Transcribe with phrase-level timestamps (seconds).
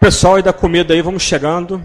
[0.00, 1.84] Pessoal aí da comida aí, vamos chegando.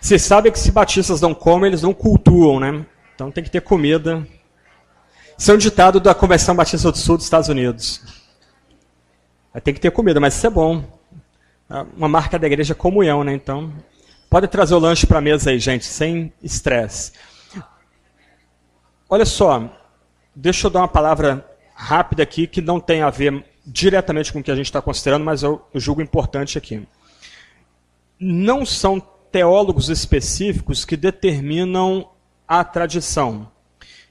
[0.00, 2.86] Vocês sabem que se batistas não comem, eles não cultuam, né?
[3.12, 4.24] Então tem que ter comida.
[5.36, 8.04] Isso é um ditado da Convenção Batista do Sul dos Estados Unidos.
[9.64, 10.84] Tem que ter comida, mas isso é bom.
[11.68, 13.34] É uma marca da igreja é comunhão, né?
[13.34, 13.72] Então,
[14.30, 17.10] pode trazer o lanche para a mesa aí, gente, sem estresse.
[19.10, 19.68] Olha só,
[20.36, 21.44] deixa eu dar uma palavra
[21.74, 25.24] rápida aqui que não tem a ver diretamente com o que a gente está considerando,
[25.24, 26.86] mas eu, eu julgo importante aqui.
[28.18, 29.00] Não são
[29.30, 32.10] teólogos específicos que determinam
[32.46, 33.50] a tradição.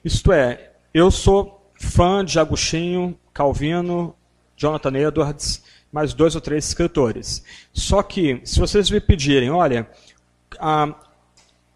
[0.04, 4.16] Isto é, eu sou fã de Agostinho, Calvino,
[4.56, 7.44] Jonathan Edwards, mais dois ou três escritores.
[7.74, 9.90] Só que, se vocês me pedirem, olha,
[10.60, 10.94] a,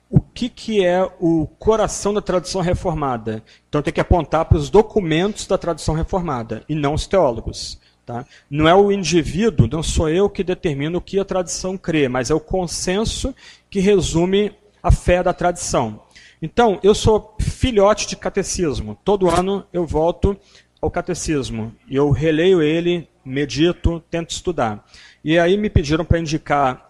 [0.09, 3.43] o que, que é o coração da tradição reformada?
[3.69, 7.79] Então tem que apontar para os documentos da tradição reformada, e não os teólogos.
[8.05, 8.25] Tá?
[8.49, 12.31] Não é o indivíduo, não sou eu que determino o que a tradição crê, mas
[12.31, 13.33] é o consenso
[13.69, 16.01] que resume a fé da tradição.
[16.41, 18.97] Então, eu sou filhote de catecismo.
[19.05, 20.35] Todo ano eu volto
[20.81, 21.71] ao catecismo.
[21.87, 24.83] E eu releio ele, medito, tento estudar.
[25.23, 26.89] E aí me pediram para indicar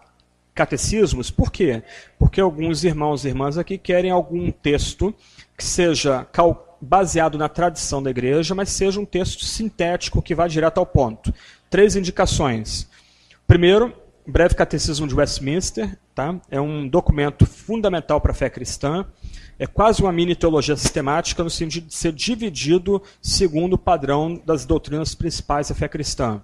[0.54, 1.82] catecismos, por quê?
[2.18, 5.14] Porque alguns irmãos e irmãs aqui querem algum texto
[5.56, 6.24] que seja
[6.82, 11.32] baseado na tradição da igreja, mas seja um texto sintético que vá direto ao ponto.
[11.70, 12.88] Três indicações.
[13.46, 13.94] Primeiro,
[14.26, 16.34] Breve Catecismo de Westminster, tá?
[16.50, 19.06] é um documento fundamental para a fé cristã.
[19.58, 24.64] É quase uma mini teologia sistemática no sentido de ser dividido segundo o padrão das
[24.64, 26.42] doutrinas principais da fé cristã.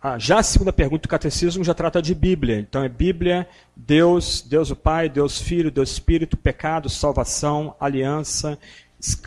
[0.00, 2.60] Ah, já a segunda pergunta do catecismo já trata de Bíblia.
[2.60, 8.56] Então é Bíblia, Deus, Deus o Pai, Deus Filho, Deus Espírito, pecado, salvação, aliança,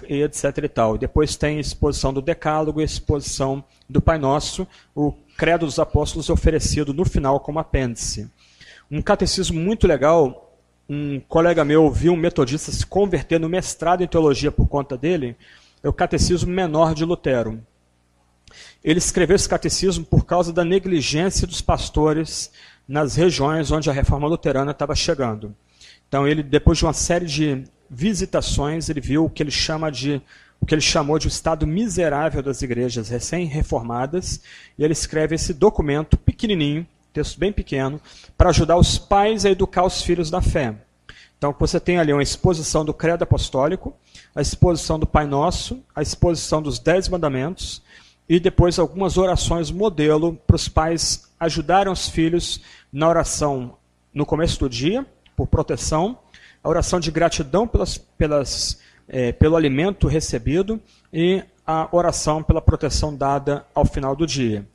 [0.08, 0.58] etc.
[0.64, 0.98] E tal.
[0.98, 7.06] Depois tem exposição do Decálogo exposição do Pai Nosso, o Credo dos Apóstolos oferecido no
[7.06, 8.30] final como apêndice.
[8.90, 10.58] Um catecismo muito legal,
[10.90, 15.36] um colega meu viu um metodista se converter no mestrado em teologia por conta dele,
[15.82, 17.62] é o Catecismo Menor de Lutero.
[18.84, 22.52] Ele escreveu esse catecismo por causa da negligência dos pastores
[22.88, 25.56] nas regiões onde a reforma luterana estava chegando.
[26.08, 30.22] Então ele, depois de uma série de visitações, ele viu o que ele chama de
[30.62, 34.42] o que ele chamou de o estado miserável das igrejas recém-reformadas,
[34.78, 38.00] e ele escreve esse documento pequenininho, texto bem pequeno,
[38.38, 40.76] para ajudar os pais a educar os filhos da fé.
[41.36, 43.96] Então você tem ali uma exposição do credo apostólico,
[44.36, 47.82] a exposição do Pai Nosso, a exposição dos Dez Mandamentos,
[48.30, 52.62] e depois algumas orações modelo para os pais ajudarem os filhos
[52.94, 53.76] na oração
[54.14, 55.04] no começo do dia,
[55.36, 56.20] por proteção,
[56.64, 60.80] a oração de gratidão pelas, pelas, é, pelo alimento recebido
[61.12, 64.66] e a oração pela proteção dada ao final do dia.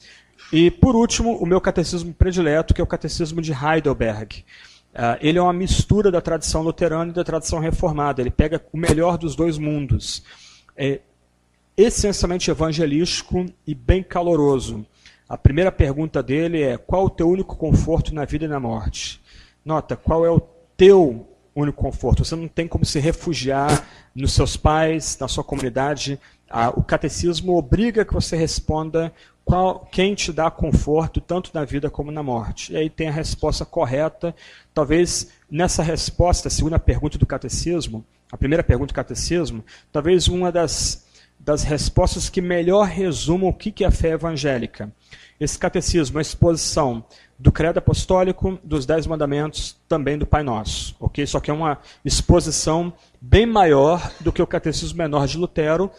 [0.52, 4.44] E, por último, o meu catecismo predileto, que é o catecismo de Heidelberg.
[4.94, 8.22] Uh, ele é uma mistura da tradição luterana e da tradição reformada.
[8.22, 10.22] Ele pega o melhor dos dois mundos.
[10.76, 11.00] É
[11.76, 14.86] essencialmente evangelístico e bem caloroso.
[15.28, 19.20] A primeira pergunta dele é: qual o teu único conforto na vida e na morte?
[19.64, 20.40] Nota, qual é o
[20.76, 22.24] teu único conforto.
[22.24, 26.20] Você não tem como se refugiar nos seus pais, na sua comunidade.
[26.48, 29.12] Ah, o catecismo obriga que você responda
[29.44, 32.72] qual, quem te dá conforto, tanto na vida como na morte.
[32.72, 34.34] E aí tem a resposta correta.
[34.74, 40.52] Talvez nessa resposta, a segunda pergunta do catecismo, a primeira pergunta do catecismo, talvez uma
[40.52, 41.06] das,
[41.38, 44.92] das respostas que melhor resumam o que é a fé evangélica.
[45.38, 47.04] Esse catecismo, a exposição
[47.38, 50.96] do credo apostólico, dos dez mandamentos, também do Pai Nosso.
[50.98, 51.26] ok?
[51.26, 55.90] Só que é uma exposição bem maior do que o catecismo menor de Lutero,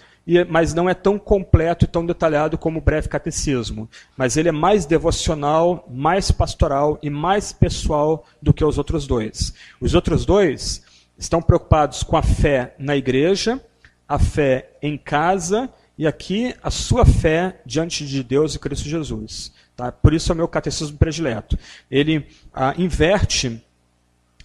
[0.50, 3.90] mas não é tão completo e tão detalhado como o breve catecismo.
[4.18, 9.54] Mas ele é mais devocional, mais pastoral e mais pessoal do que os outros dois.
[9.80, 10.82] Os outros dois
[11.18, 13.62] estão preocupados com a fé na igreja,
[14.08, 19.52] a fé em casa e aqui a sua fé diante de Deus e Cristo Jesus.
[19.78, 19.92] Tá?
[19.92, 21.58] Por isso é o meu catecismo predileto.
[21.90, 23.64] Ele ah, inverte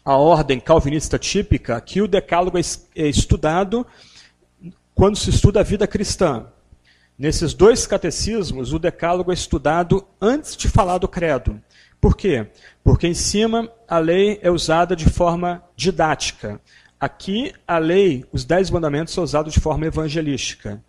[0.05, 3.87] a ordem calvinista típica que o decálogo é, estudado
[4.95, 6.47] quando se estuda a vida cristã.
[7.19, 11.59] Nesses dois catecismos, o decálogo é estudado antes de falar do credo.
[11.99, 12.49] Por quê?
[12.85, 16.61] Porque em cima a lei é usada de forma didática.
[17.01, 20.83] Aqui a lei, os dez mandamentos, são usados de forma evangelística.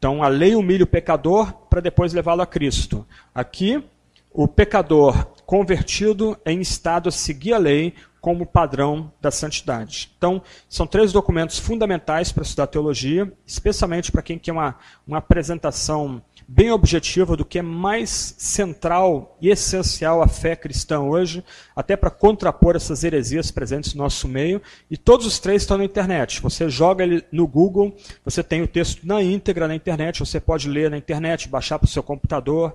[0.00, 3.06] Então, a lei humilha o pecador para depois levá-lo a Cristo.
[3.34, 3.84] Aqui,
[4.32, 10.10] o pecador convertido em estado a seguir a lei, como padrão da santidade.
[10.16, 14.76] Então, são três documentos fundamentais para estudar teologia, especialmente para quem quer uma,
[15.06, 21.44] uma apresentação bem objetiva do que é mais central e essencial à fé cristã hoje,
[21.76, 24.60] até para contrapor essas heresias presentes no nosso meio.
[24.90, 26.42] E todos os três estão na internet.
[26.42, 30.68] Você joga ele no Google, você tem o texto na íntegra na internet, você pode
[30.68, 32.74] ler na internet, baixar para o seu computador,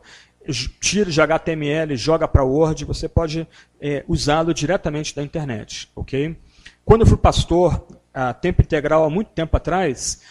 [0.80, 3.45] tira de HTML, joga para Word, você pode
[3.81, 5.92] é, usá-lo diretamente da internet.
[5.94, 6.33] ok?
[6.86, 10.22] Quando eu fui pastor a tempo integral há muito tempo atrás,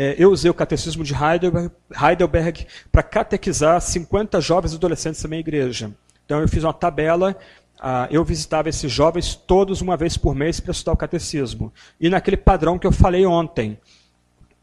[0.00, 5.40] é, eu usei o catecismo de Heidelberg, Heidelberg para catequizar 50 jovens adolescentes da minha
[5.40, 5.90] igreja.
[6.24, 7.36] Então eu fiz uma tabela,
[7.80, 11.72] uh, eu visitava esses jovens todos uma vez por mês para estudar o catecismo.
[12.00, 13.72] E naquele padrão que eu falei ontem.
[13.72, 13.76] O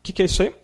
[0.01, 0.55] que, que é isso aí?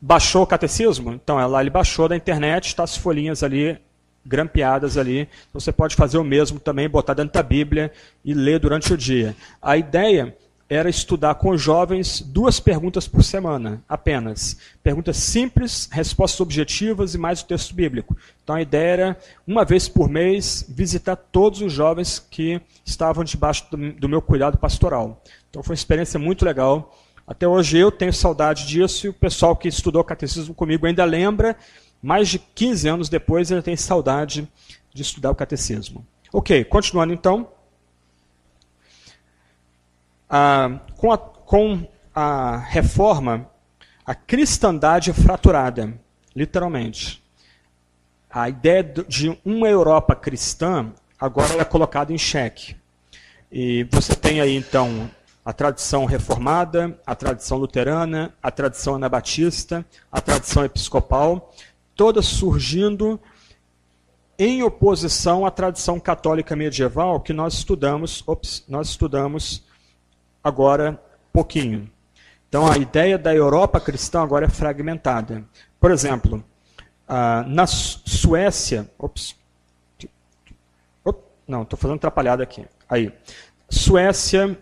[0.00, 1.12] Baixou o catecismo?
[1.12, 3.80] Então, é lá ele baixou da internet, está as folhinhas ali
[4.24, 5.28] grampeadas ali.
[5.48, 7.90] Então, você pode fazer o mesmo também, botar dentro da Bíblia
[8.24, 9.34] e ler durante o dia.
[9.60, 10.36] A ideia
[10.70, 14.56] era estudar com jovens duas perguntas por semana, apenas.
[14.84, 18.16] Perguntas simples, respostas objetivas e mais o texto bíblico.
[18.44, 23.66] Então a ideia era, uma vez por mês, visitar todos os jovens que estavam debaixo
[23.98, 25.20] do, meu cuidado pastoral.
[25.50, 26.96] Então foi uma experiência muito legal.
[27.26, 31.56] Até hoje eu tenho saudade disso e o pessoal que estudou catecismo comigo ainda lembra.
[32.00, 34.48] Mais de 15 anos depois, ele tem saudade
[34.94, 36.06] de estudar o catecismo.
[36.32, 37.48] Ok, continuando então.
[40.32, 41.84] Ah, com, a, com
[42.14, 43.50] a reforma,
[44.06, 45.92] a cristandade é fraturada,
[46.36, 47.20] literalmente.
[48.30, 52.76] A ideia de uma Europa cristã agora é colocada em xeque.
[53.50, 55.10] E você tem aí, então,
[55.44, 61.52] a tradição reformada, a tradição luterana, a tradição anabatista, a tradição episcopal,
[61.96, 63.18] todas surgindo
[64.38, 68.24] em oposição à tradição católica medieval que nós estudamos,
[68.68, 69.68] nós estudamos
[70.42, 71.00] agora
[71.32, 71.90] pouquinho.
[72.48, 75.44] Então a ideia da Europa cristã agora é fragmentada.
[75.78, 76.44] Por exemplo,
[77.46, 78.90] na Suécia.
[78.98, 79.36] Ops,
[81.46, 82.64] não, estou fazendo atrapalhada aqui.
[82.88, 83.12] Aí.
[83.68, 84.58] Suécia,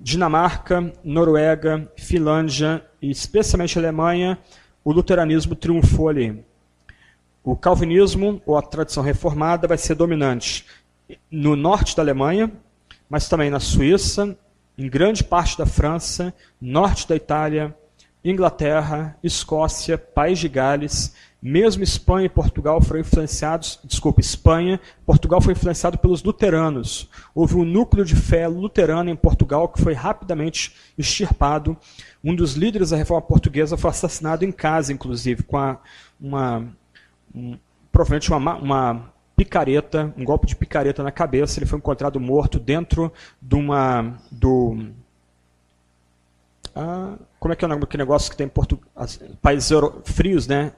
[0.00, 4.38] Dinamarca, Noruega, Finlândia e especialmente Alemanha,
[4.84, 6.44] o luteranismo triunfou ali.
[7.44, 10.66] O calvinismo, ou a tradição reformada, vai ser dominante
[11.30, 12.50] no norte da Alemanha,
[13.08, 14.36] mas também na Suíça,
[14.76, 17.74] em grande parte da França, norte da Itália,
[18.24, 25.54] Inglaterra, Escócia, País de Gales, mesmo Espanha e Portugal foram influenciados, desculpa, Espanha, Portugal foi
[25.54, 27.10] influenciado pelos luteranos.
[27.34, 31.76] Houve um núcleo de fé luterana em Portugal que foi rapidamente extirpado.
[32.22, 35.78] Um dos líderes da reforma portuguesa foi assassinado em casa, inclusive, com a,
[36.20, 36.64] uma,
[37.34, 37.58] um,
[37.90, 39.11] provavelmente uma, uma
[39.44, 41.58] picareta, um golpe de picareta na cabeça.
[41.58, 44.18] Ele foi encontrado morto dentro de uma.
[44.30, 44.92] Do,
[46.74, 48.78] ah, como é que é o nome negócio que tem em Porto,
[49.40, 49.70] países
[50.04, 50.72] frios, né?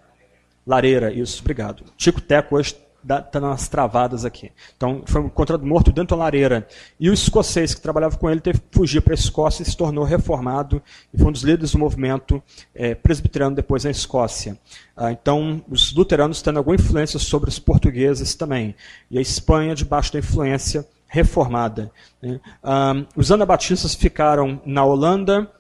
[0.67, 1.85] Lareira, isso, obrigado.
[1.97, 2.75] Tico Teco hoje
[3.07, 4.51] está nas travadas aqui.
[4.77, 6.67] Então, foi encontrado morto dentro da lareira.
[6.99, 9.77] E o escocês que trabalhava com ele teve que fugir para a Escócia e se
[9.77, 12.43] tornou reformado e foi um dos líderes do movimento
[12.75, 14.59] é, presbiteriano depois na Escócia.
[14.97, 18.75] Ah, então, os luteranos tendo alguma influência sobre os portugueses também.
[19.11, 21.91] E a Espanha debaixo da influência reformada.
[22.23, 22.41] Né?
[22.63, 25.51] Ah, os anabatistas ficaram na Holanda,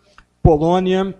[0.42, 1.14] Polônia,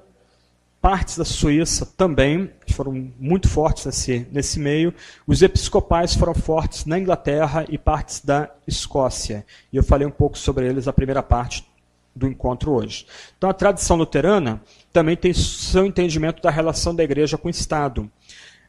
[0.84, 4.92] partes da Suíça também foram muito fortes nesse, nesse meio.
[5.26, 9.46] Os episcopais foram fortes na Inglaterra e partes da Escócia.
[9.72, 11.66] E eu falei um pouco sobre eles na primeira parte
[12.14, 13.06] do encontro hoje.
[13.38, 14.60] Então, a tradição luterana
[14.92, 18.10] também tem seu entendimento da relação da igreja com o Estado.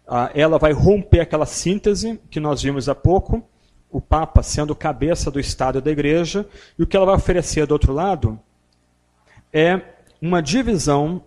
[0.08, 3.46] Ah, ela vai romper aquela síntese que nós vimos há pouco,
[3.92, 6.48] o Papa sendo cabeça do Estado e da igreja,
[6.80, 8.40] e o que ela vai oferecer do outro lado
[9.52, 9.82] é
[10.22, 11.22] uma divisão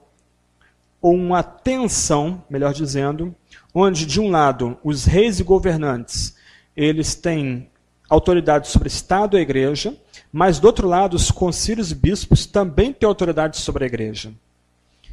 [1.00, 3.34] uma tensão, melhor dizendo,
[3.74, 6.36] onde de um lado os reis e governantes
[6.76, 7.68] eles têm
[8.08, 9.96] autoridade sobre o Estado e a Igreja,
[10.32, 14.32] mas do outro lado os concílios e bispos também têm autoridade sobre a Igreja.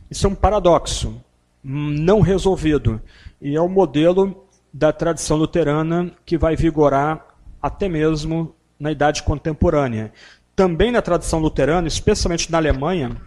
[0.10, 1.22] Isso é um paradoxo
[1.64, 3.02] não resolvido
[3.42, 7.26] e é o modelo da tradição luterana que vai vigorar
[7.62, 10.12] até mesmo na idade contemporânea.
[10.56, 13.18] Também na tradição luterana, especialmente na Alemanha,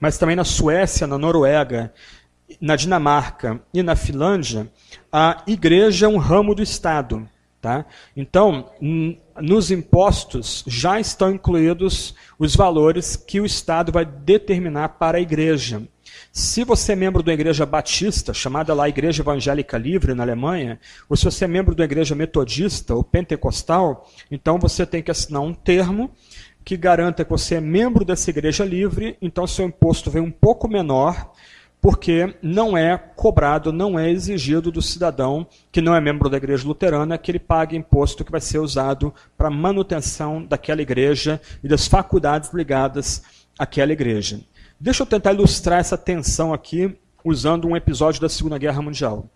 [0.00, 1.92] mas também na Suécia, na Noruega,
[2.60, 4.70] na Dinamarca e na Finlândia,
[5.12, 7.28] a igreja é um ramo do Estado.
[7.60, 7.84] Tá?
[8.16, 8.70] Então,
[9.40, 15.82] nos impostos já estão incluídos os valores que o Estado vai determinar para a igreja.
[16.30, 21.16] Se você é membro da Igreja Batista, chamada lá Igreja Evangélica Livre na Alemanha, ou
[21.16, 25.54] se você é membro da Igreja Metodista ou Pentecostal, então você tem que assinar um
[25.54, 26.10] termo
[26.66, 30.66] que garanta que você é membro dessa Igreja Livre, então seu imposto vem um pouco
[30.66, 31.30] menor,
[31.80, 36.66] porque não é cobrado, não é exigido do cidadão que não é membro da Igreja
[36.66, 41.86] Luterana que ele pague imposto que vai ser usado para manutenção daquela igreja e das
[41.86, 43.22] faculdades ligadas
[43.56, 44.40] àquela igreja.
[44.80, 49.30] Deixa eu tentar ilustrar essa tensão aqui usando um episódio da Segunda Guerra Mundial.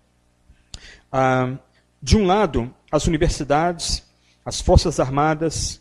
[1.13, 1.53] Ah,
[2.03, 4.03] de um lado, as universidades,
[4.45, 5.80] as forças armadas,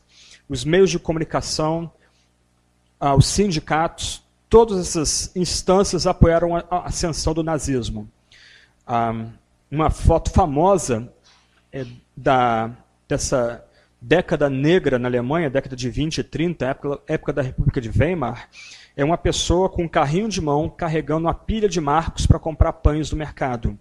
[0.49, 1.91] os meios de comunicação,
[2.99, 8.09] ah, os sindicatos, todas essas instâncias apoiaram a ascensão do nazismo.
[8.85, 9.27] Ah,
[9.71, 11.13] uma foto famosa
[11.71, 11.85] é
[12.17, 12.71] da,
[13.07, 13.63] dessa
[14.01, 18.49] década negra na Alemanha, década de 20 e 30, época, época da República de Weimar,
[18.95, 22.73] é uma pessoa com um carrinho de mão carregando uma pilha de marcos para comprar
[22.73, 23.77] pães do mercado.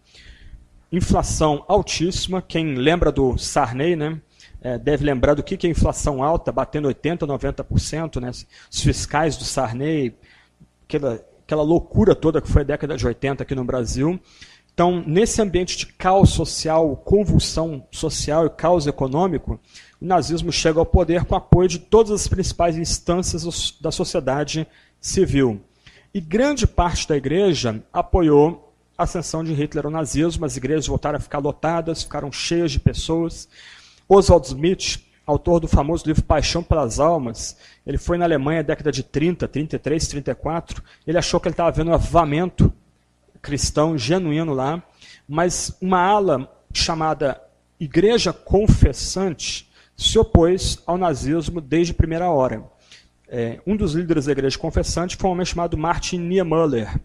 [0.93, 4.21] Inflação altíssima, quem lembra do Sarney, né?
[4.61, 8.31] É, deve lembrar do que, que é inflação alta, batendo 80%, 90%, né?
[8.31, 10.15] Os fiscais do Sarney,
[10.85, 14.19] aquela, aquela loucura toda que foi a década de 80 aqui no Brasil.
[14.79, 19.59] Então, nesse ambiente de caos social, convulsão social e caos econômico,
[20.01, 24.67] o nazismo chega ao poder com apoio de todas as principais instâncias da sociedade
[25.01, 25.61] civil.
[26.15, 31.17] E grande parte da igreja apoiou a ascensão de Hitler ao nazismo, as igrejas voltaram
[31.17, 33.49] a ficar lotadas, ficaram cheias de pessoas.
[34.09, 38.91] Oswald Smith, autor do famoso livro Paixão pelas Almas, ele foi na Alemanha na década
[38.91, 42.73] de 30, 33, 34, ele achou que ele estava vendo um avivamento
[43.43, 44.83] cristão genuíno lá,
[45.29, 47.41] mas uma ala chamada
[47.79, 52.63] Igreja Confessante se opôs ao nazismo desde a primeira hora.
[53.29, 56.99] É, um dos líderes da igreja confessante foi um homem chamado Martin Niemöller.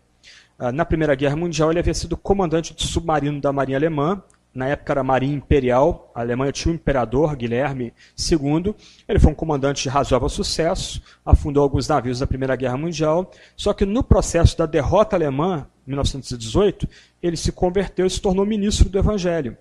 [0.58, 4.22] Ah, na Primeira Guerra Mundial, ele havia sido comandante de submarino da Marinha Alemã.
[4.54, 6.12] Na época era Marinha Imperial.
[6.14, 7.94] A Alemanha tinha o imperador, Guilherme
[8.32, 8.76] II.
[9.08, 13.32] Ele foi um comandante de razoável sucesso, afundou alguns navios da Primeira Guerra Mundial.
[13.58, 16.88] Só que no processo da derrota alemã, em 1918,
[17.22, 19.58] ele se converteu e se tornou ministro do Evangelho.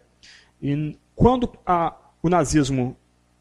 [0.61, 2.97] E quando a, o nazismo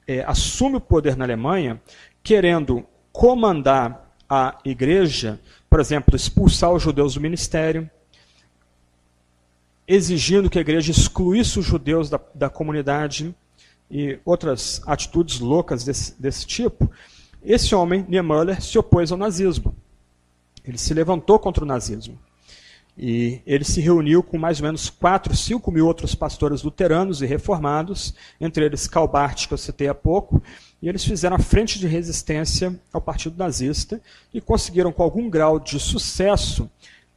[0.08, 1.81] é, assume o poder na Alemanha,
[2.24, 5.39] querendo comandar a igreja,
[5.70, 7.89] por exemplo, expulsar os judeus do ministério,
[9.88, 13.36] exigindo que a igreja excluísse os judeus da, da comunidade
[13.90, 16.90] e outras atitudes loucas desse, desse tipo,
[17.44, 19.76] esse homem, Niemöller, se opôs ao nazismo.
[20.64, 22.18] Ele se levantou contra o nazismo.
[22.98, 27.26] E ele se reuniu com mais ou menos 4, 5 mil outros pastores luteranos e
[27.26, 30.42] reformados, entre eles Calbart, que eu citei há pouco,
[30.82, 34.00] e eles fizeram a frente de resistência ao Partido Nazista
[34.34, 36.70] e conseguiram, com algum grau de sucesso,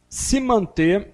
[0.09, 1.13] se manter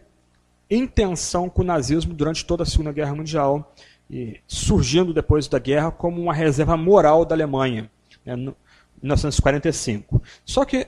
[0.70, 3.74] em tensão com o nazismo durante toda a Segunda Guerra Mundial,
[4.08, 7.90] e surgindo depois da guerra como uma reserva moral da Alemanha,
[8.24, 8.54] né, em
[9.02, 10.22] 1945.
[10.44, 10.86] Só que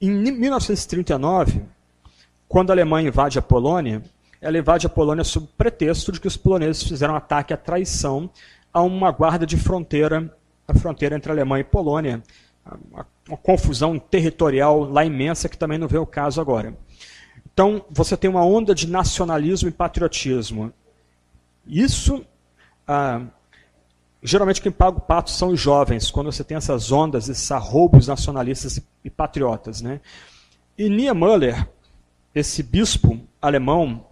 [0.00, 1.62] em 1939,
[2.48, 4.02] quando a Alemanha invade a Polônia,
[4.40, 8.30] ela invade a Polônia sob pretexto de que os poloneses fizeram um ataque à traição
[8.72, 10.30] a uma guarda de fronteira
[10.68, 12.22] a fronteira entre Alemanha e Polônia.
[13.28, 16.74] Uma confusão territorial lá imensa que também não vê o caso agora.
[17.56, 20.70] Então, você tem uma onda de nacionalismo e patriotismo.
[21.66, 22.22] Isso,
[22.86, 23.22] ah,
[24.22, 28.08] geralmente quem paga o pato são os jovens, quando você tem essas ondas, esses arroubos
[28.08, 29.80] nacionalistas e patriotas.
[29.80, 30.02] Né?
[30.76, 31.66] E Niemöller,
[32.34, 34.04] esse bispo alemão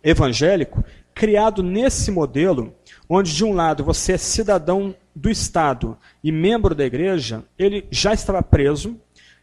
[0.00, 2.72] evangélico, criado nesse modelo,
[3.08, 8.14] onde de um lado você é cidadão do Estado e membro da igreja, ele já
[8.14, 8.96] estava preso,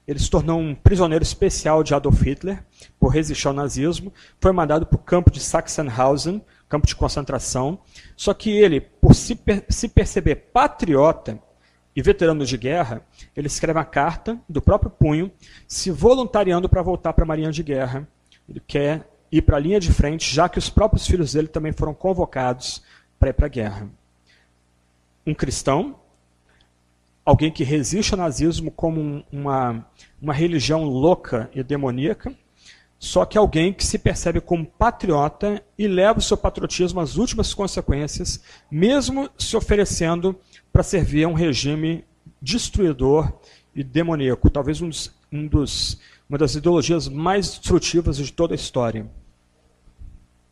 [0.08, 2.64] ele se tornou um prisioneiro especial de Adolf Hitler
[3.00, 7.80] por resistir ao nazismo, foi mandado para o campo de Sachsenhausen, campo de concentração,
[8.16, 11.40] só que ele, por se, per se perceber patriota
[11.96, 13.02] e veterano de guerra,
[13.36, 15.32] ele escreve uma carta do próprio punho,
[15.68, 18.08] se voluntariando para voltar para a marinha de guerra.
[18.50, 21.72] Ele quer ir para a linha de frente, já que os próprios filhos dele também
[21.72, 22.82] foram convocados
[23.20, 23.90] para ir para a guerra.
[25.26, 26.00] Um cristão,
[27.26, 29.86] alguém que resiste ao nazismo como uma,
[30.22, 32.34] uma religião louca e demoníaca,
[33.00, 37.54] só que alguém que se percebe como patriota e leva o seu patriotismo às últimas
[37.54, 40.36] consequências, mesmo se oferecendo
[40.72, 42.06] para servir a um regime
[42.40, 43.32] destruidor
[43.74, 46.00] e demoníaco, talvez um dos, um dos,
[46.30, 49.10] uma das ideologias mais destrutivas de toda a história.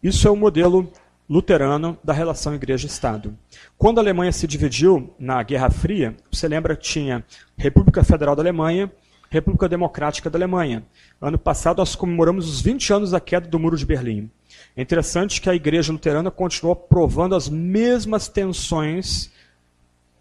[0.02, 0.92] Isso é o modelo
[1.30, 3.38] luterano da relação igreja-estado.
[3.78, 7.24] Quando a Alemanha se dividiu na Guerra Fria, você lembra que tinha
[7.56, 8.92] República Federal da Alemanha,
[9.30, 10.84] República Democrática da Alemanha.
[11.22, 14.32] Ano passado nós comemoramos os 20 anos da queda do Muro de Berlim.
[14.76, 19.32] É interessante que a Igreja Luterana continuou provando as mesmas tensões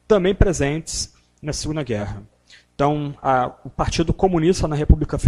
[0.06, 2.22] também presentes na Segunda Guerra.
[2.74, 5.18] Então, a, o Partido Comunista na República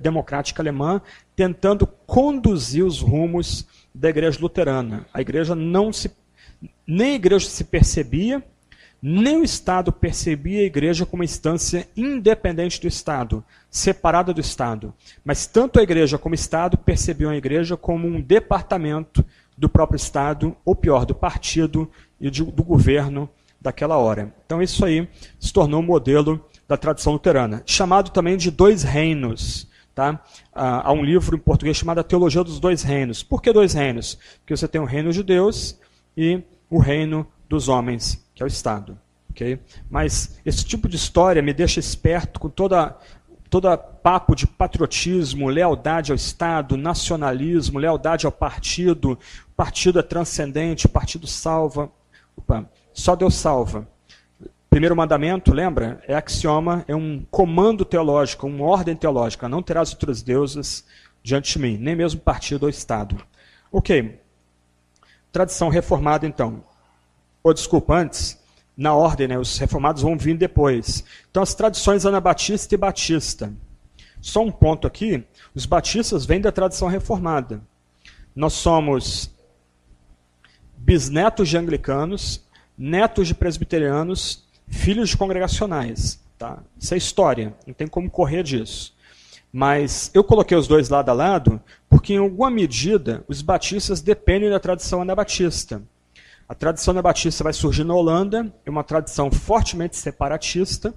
[0.00, 1.00] Democrática Alemã
[1.34, 5.06] tentando conduzir os rumos da Igreja Luterana.
[5.12, 6.10] A Igreja não se
[6.86, 8.44] nem a Igreja se percebia,
[9.02, 14.92] nem o Estado percebia a Igreja como uma instância independente do Estado, separada do Estado.
[15.24, 19.24] Mas tanto a Igreja como o Estado percebiam a Igreja como um departamento
[19.56, 23.28] do próprio Estado, ou pior, do partido e do governo
[23.60, 24.34] daquela hora.
[24.44, 29.68] Então isso aí se tornou um modelo da tradição luterana, chamado também de dois reinos.
[29.94, 30.22] Tá?
[30.52, 33.22] Ah, há um livro em português chamado A Teologia dos Dois Reinos.
[33.22, 34.18] Por que dois reinos?
[34.38, 35.78] Porque você tem o reino de Deus
[36.16, 38.98] e o reino dos homens, que é o Estado.
[39.30, 39.58] Okay?
[39.90, 42.96] Mas esse tipo de história me deixa esperto com toda
[43.50, 49.18] toda papo de patriotismo, lealdade ao Estado, nacionalismo, lealdade ao partido,
[49.56, 51.90] partido é transcendente, partido salva.
[52.36, 53.88] Opa, só Deus salva.
[54.70, 56.00] Primeiro mandamento, lembra?
[56.06, 59.48] É axioma, é um comando teológico, uma ordem teológica.
[59.48, 60.86] Não terás outros deuses
[61.24, 63.20] diante de mim, nem mesmo partido ou Estado.
[63.72, 64.20] Ok.
[65.32, 66.62] Tradição reformada, então.
[67.42, 68.38] Ou desculpa, antes,
[68.76, 69.36] na ordem, né?
[69.36, 71.04] os reformados vão vir depois.
[71.28, 73.52] Então, as tradições anabatista e batista.
[74.20, 77.60] Só um ponto aqui: os batistas vêm da tradição reformada.
[78.36, 79.34] Nós somos
[80.76, 82.46] bisnetos de anglicanos,
[82.78, 86.20] netos de presbiterianos filhos de congregacionais.
[86.38, 86.58] Tá?
[86.78, 88.94] Isso é história, não tem como correr disso.
[89.52, 94.48] Mas eu coloquei os dois lado a lado porque, em alguma medida, os batistas dependem
[94.48, 95.82] da tradição anabatista.
[96.48, 100.94] A tradição anabatista vai surgir na Holanda, é uma tradição fortemente separatista.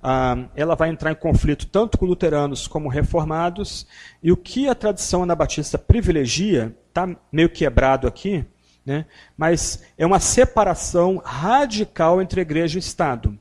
[0.00, 3.86] Ah, ela vai entrar em conflito tanto com luteranos como reformados.
[4.22, 8.44] E o que a tradição anabatista privilegia, está meio quebrado aqui,
[8.88, 9.04] né?
[9.36, 13.38] Mas é uma separação radical entre igreja e Estado.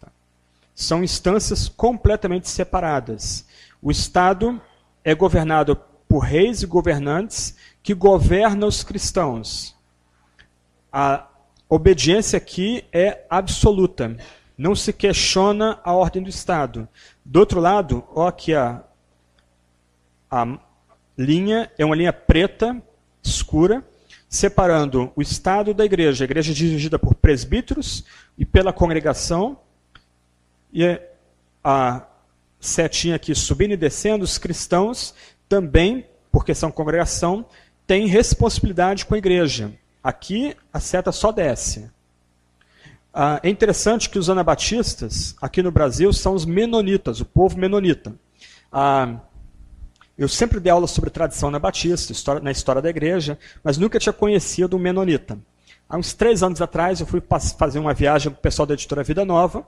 [0.00, 0.08] Tá?
[0.74, 3.46] São instâncias completamente separadas.
[3.82, 4.58] O Estado
[5.04, 5.76] é governado
[6.08, 9.76] por reis e governantes que governam os cristãos.
[10.90, 11.26] A
[11.68, 14.16] obediência aqui é absoluta.
[14.56, 16.88] Não se questiona a ordem do Estado.
[17.22, 18.82] Do outro lado, ó aqui a,
[20.30, 20.58] a
[21.18, 22.82] linha, é uma linha preta,
[23.22, 23.84] escura,
[24.32, 26.24] separando o Estado da igreja.
[26.24, 28.02] A igreja é dirigida por presbíteros
[28.38, 29.58] e pela congregação.
[30.72, 30.98] E
[31.62, 32.06] a
[32.58, 35.14] setinha aqui subindo e descendo, os cristãos
[35.46, 37.44] também, porque são congregação,
[37.86, 39.70] têm responsabilidade com a igreja.
[40.02, 41.90] Aqui a seta só desce.
[43.12, 48.14] Ah, é interessante que os anabatistas, aqui no Brasil, são os menonitas, o povo menonita.
[48.72, 49.18] Ah,
[50.16, 53.98] eu sempre dei aula sobre tradição na Batista, história, na história da igreja, mas nunca
[53.98, 55.38] tinha conhecido um menonita.
[55.88, 57.22] Há uns três anos atrás, eu fui
[57.58, 59.66] fazer uma viagem com o pessoal da editora Vida Nova,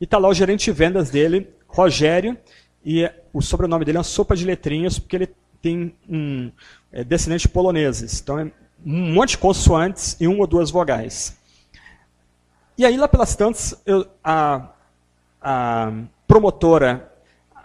[0.00, 2.36] e está lá o gerente de vendas dele, Rogério,
[2.84, 6.50] e o sobrenome dele é uma sopa de letrinhas, porque ele tem um
[6.92, 8.20] é, descendente poloneses.
[8.20, 8.44] Então é
[8.84, 11.36] um monte de consoantes e uma ou duas vogais.
[12.78, 14.68] E aí, lá pelas tantas, eu, a,
[15.40, 15.92] a
[16.28, 17.10] promotora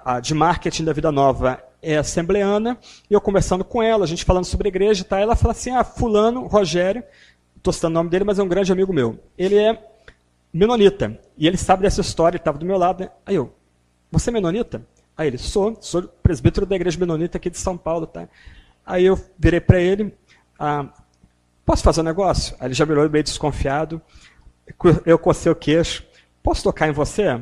[0.04, 2.78] a, de marketing da Vida Nova é assembleana,
[3.10, 5.20] e eu conversando com ela, a gente falando sobre a igreja, tá?
[5.20, 7.04] ela fala assim, ah, fulano, Rogério,
[7.58, 9.20] estou citando o nome dele, mas é um grande amigo meu.
[9.38, 9.82] Ele é
[10.54, 13.02] menonita, e ele sabe dessa história, ele estava do meu lado.
[13.02, 13.10] Né?
[13.26, 13.54] Aí eu,
[14.12, 14.86] você é menonita?
[15.18, 18.06] Aí ele, sou, sou presbítero da igreja menonita aqui de São Paulo.
[18.06, 18.28] Tá?
[18.86, 20.14] Aí eu virei para ele,
[20.60, 20.88] ah,
[21.66, 22.56] posso fazer um negócio?
[22.60, 24.02] Aí ele já virou meio desconfiado,
[25.06, 26.04] eu cocei o queixo,
[26.44, 27.40] posso tocar em você?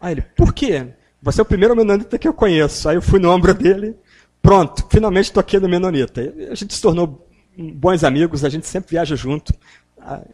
[0.00, 0.94] Aí ele, por quê?
[1.22, 2.88] Você é o primeiro menonita que eu conheço.
[2.88, 3.96] Aí eu fui no ombro dele,
[4.40, 6.34] pronto, finalmente toquei no menonita.
[6.50, 9.52] A gente se tornou bons amigos, a gente sempre viaja junto.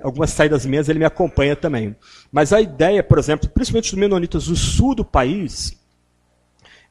[0.01, 1.97] Algumas saídas minhas ele me acompanha também.
[2.31, 5.77] Mas a ideia, por exemplo, principalmente dos menonitas do sul do país,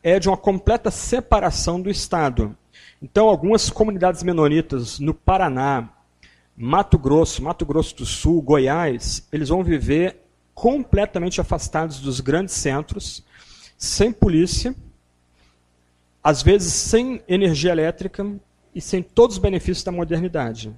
[0.03, 2.55] é de uma completa separação do Estado.
[3.01, 5.89] Então, algumas comunidades menonitas no Paraná,
[6.55, 10.21] Mato Grosso, Mato Grosso do Sul, Goiás, eles vão viver
[10.53, 13.24] completamente afastados dos grandes centros,
[13.77, 14.75] sem polícia,
[16.23, 18.25] às vezes sem energia elétrica
[18.73, 20.73] e sem todos os benefícios da modernidade.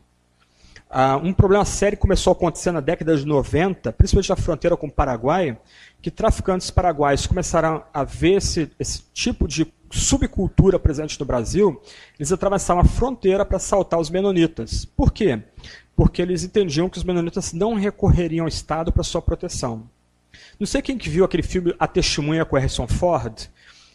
[0.89, 4.87] Ah, um problema sério começou a acontecer na década de 90, principalmente na fronteira com
[4.87, 5.57] o Paraguai,
[6.01, 11.81] que traficantes paraguaios começaram a ver esse, esse tipo de subcultura presente no Brasil,
[12.17, 14.85] eles atravessavam a fronteira para assaltar os menonitas.
[14.85, 15.41] Por quê?
[15.95, 19.89] Porque eles entendiam que os menonitas não recorreriam ao Estado para sua proteção.
[20.59, 23.49] Não sei quem que viu aquele filme A Testemunha com Harrison Ford.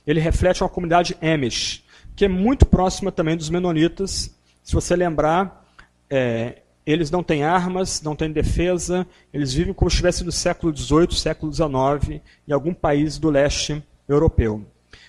[0.07, 1.85] ele reflete uma comunidade Amish,
[2.17, 4.35] que é muito próxima também dos menonitas.
[4.63, 5.65] Se você lembrar,
[6.11, 10.77] é, eles não têm armas, não têm defesa, eles vivem como se estivesse no século
[10.77, 14.65] XVIII, século XIX, em algum país do leste europeu.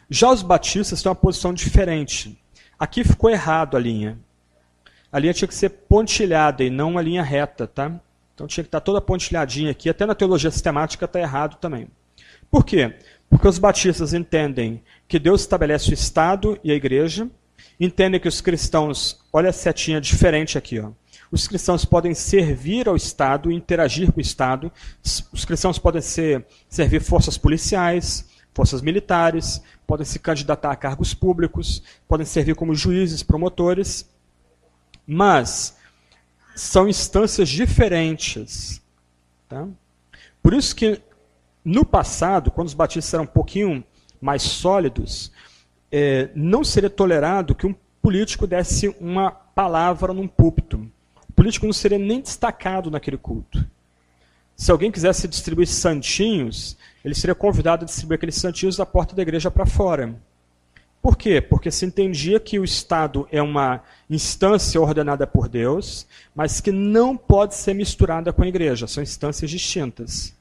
[0.10, 2.40] Já os batistas têm uma posição diferente.
[2.78, 4.20] Aqui ficou errado a linha.
[5.12, 8.00] A linha tinha que ser pontilhada e não uma linha reta, tá?
[8.34, 9.90] Então tinha que estar toda pontilhadinha aqui.
[9.90, 11.88] Até na teologia sistemática está errado também.
[12.50, 12.96] Por quê?
[13.30, 17.30] Porque os batistas entendem que Deus estabelece o Estado e a igreja,
[17.80, 20.92] entendem que os cristãos, olha a setinha diferente aqui, ó.
[21.32, 24.72] Os cristãos podem servir ao Estado, interagir com o Estado.
[25.32, 31.82] Os cristãos podem ser, servir forças policiais, forças militares, podem se candidatar a cargos públicos,
[32.08, 34.08] podem servir como juízes, promotores.
[35.08, 35.76] Mas
[36.56, 38.82] são instâncias diferentes.
[39.48, 39.68] Tá?
[40.42, 41.02] Por isso que
[41.64, 43.84] no passado, quando os batistas eram um pouquinho
[44.20, 45.32] mais sólidos,
[45.92, 50.90] é, não seria tolerado que um político desse uma palavra num púlpito.
[51.30, 53.66] O político não seria nem destacado naquele culto.
[54.56, 59.22] Se alguém quisesse distribuir santinhos, ele seria convidado a distribuir aqueles santinhos da porta da
[59.22, 60.16] igreja para fora.
[61.04, 61.42] Por quê?
[61.42, 67.18] Porque se entendia que o Estado é uma instância ordenada por Deus, mas que não
[67.18, 70.34] pode ser misturada com a igreja, são instâncias distintas.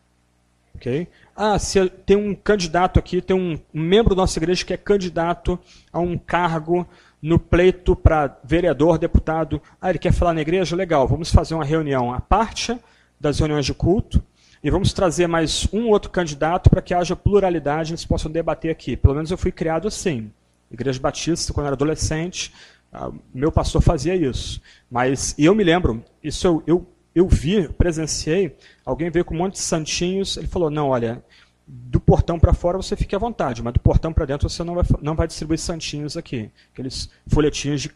[0.77, 1.09] Okay?
[1.35, 5.59] Ah, se tem um candidato aqui, tem um membro da nossa igreja que é candidato
[5.93, 6.87] a um cargo
[7.21, 9.61] no pleito para vereador, deputado.
[9.81, 10.77] Ah, ele quer falar na igreja?
[10.77, 12.79] Legal, vamos fazer uma reunião à parte
[13.19, 14.23] das reuniões de culto
[14.63, 18.71] e vamos trazer mais um outro candidato para que haja pluralidade e eles possam debater
[18.71, 18.97] aqui.
[18.97, 20.31] Pelo menos eu fui criado assim.
[20.73, 22.53] Igreja Batista, quando eu era adolescente,
[22.93, 24.61] ah, meu pastor fazia isso.
[24.91, 29.55] Mas eu me lembro, isso eu, eu eu vi, presenciei, alguém veio com um monte
[29.55, 31.23] de santinhos, ele falou, não, olha,
[31.67, 34.75] do portão para fora você fique à vontade, mas do portão para dentro você não
[34.75, 37.89] vai, não vai distribuir santinhos aqui, aqueles folhetinhos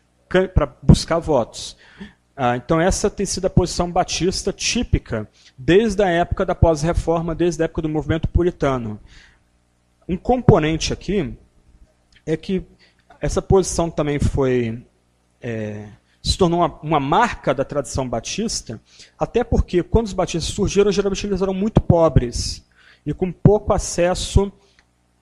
[0.54, 1.76] para buscar votos.
[2.36, 7.62] Ah, então essa tem sido a posição batista típica desde a época da pós-reforma, desde
[7.62, 9.00] a época do movimento puritano.
[10.06, 11.34] Um componente aqui
[12.26, 12.62] é que
[13.20, 14.84] essa posição também foi
[15.40, 15.88] é,
[16.22, 18.82] se tornou uma, uma, marca da tradição batista,
[19.16, 22.66] até porque quando os batistas surgiram, geralmente eles eram muito pobres
[23.06, 24.52] e com pouco acesso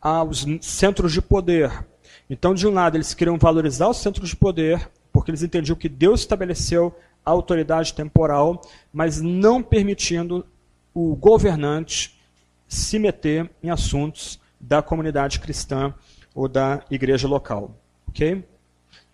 [0.01, 1.87] aos centros de poder.
[2.29, 5.91] Então, de um lado, eles queriam valorizar os centros de poder, porque eles entendiam que
[5.91, 10.47] Deus estabeleceu a autoridade temporal, mas não permitindo
[10.95, 12.19] o governante
[12.67, 15.95] se meter em assuntos da comunidade cristã
[16.35, 17.75] ou da igreja local.
[18.09, 18.45] Ok?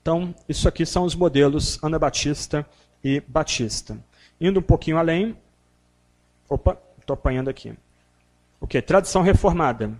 [0.00, 2.66] Então, isso aqui são os modelos Anabatista
[3.04, 3.98] e Batista.
[4.40, 5.36] Indo um pouquinho além.
[6.48, 7.74] Opa, estou apanhando aqui.
[8.58, 8.80] O que?
[8.80, 9.92] Tradição reformada.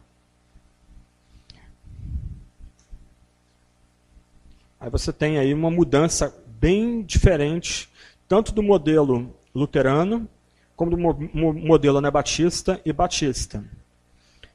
[4.81, 7.89] Aí você tem aí uma mudança bem diferente,
[8.27, 10.27] tanto do modelo luterano,
[10.75, 13.63] como do modelo anabatista e batista.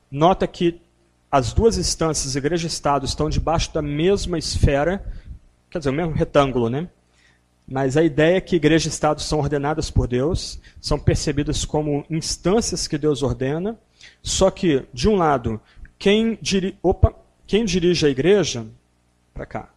[0.10, 0.82] Nota que
[1.32, 5.04] as duas instâncias, igreja e Estado, estão debaixo da mesma esfera
[5.76, 6.88] quer dizer, o mesmo retângulo, né?
[7.68, 12.06] Mas a ideia é que igreja e Estado são ordenadas por Deus, são percebidas como
[12.10, 13.78] instâncias que Deus ordena,
[14.24, 15.60] só que, de um lado,
[16.00, 16.78] quem, diri...
[16.82, 17.14] Opa,
[17.46, 18.66] quem dirige a igreja,
[19.34, 19.70] para cá,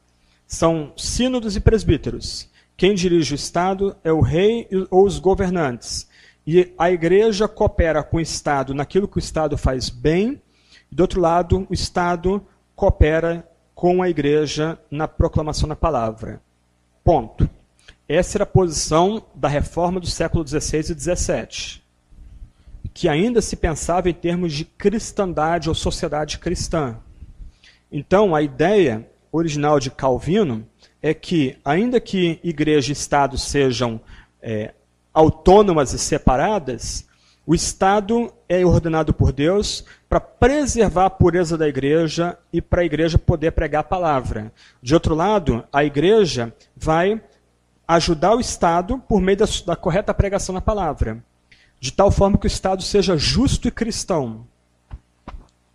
[0.47, 2.49] são sínodos e presbíteros.
[2.77, 6.09] Quem dirige o Estado é o rei ou os governantes.
[6.47, 10.41] E a igreja coopera com o Estado naquilo que o Estado faz bem,
[10.91, 16.41] e do outro lado, o Estado coopera com a igreja na proclamação da palavra.
[17.05, 17.49] Ponto.
[18.09, 21.83] Essa era a posição da reforma do século XVI e XVII,
[22.95, 26.97] que ainda se pensava em termos de cristandade ou sociedade cristã.
[27.93, 30.67] Então, a ideia original de Calvino
[31.03, 34.01] é que, ainda que igreja e Estado sejam
[34.43, 34.75] é,
[35.13, 37.08] autônomas e separadas,
[37.49, 42.85] o Estado é ordenado por Deus para preservar a pureza da igreja e para a
[42.85, 44.53] igreja poder pregar a palavra.
[44.83, 47.23] De outro lado, a igreja vai
[47.89, 51.25] ajudar o Estado por meio da, da correta pregação da palavra,
[51.81, 54.47] de tal forma que o Estado seja justo e cristão.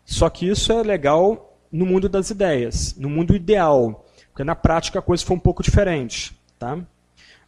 [0.06, 5.00] Só que isso é legal no mundo das ideias, no mundo ideal, porque na prática
[5.00, 6.40] a coisa foi um pouco diferente.
[6.60, 6.78] Tá?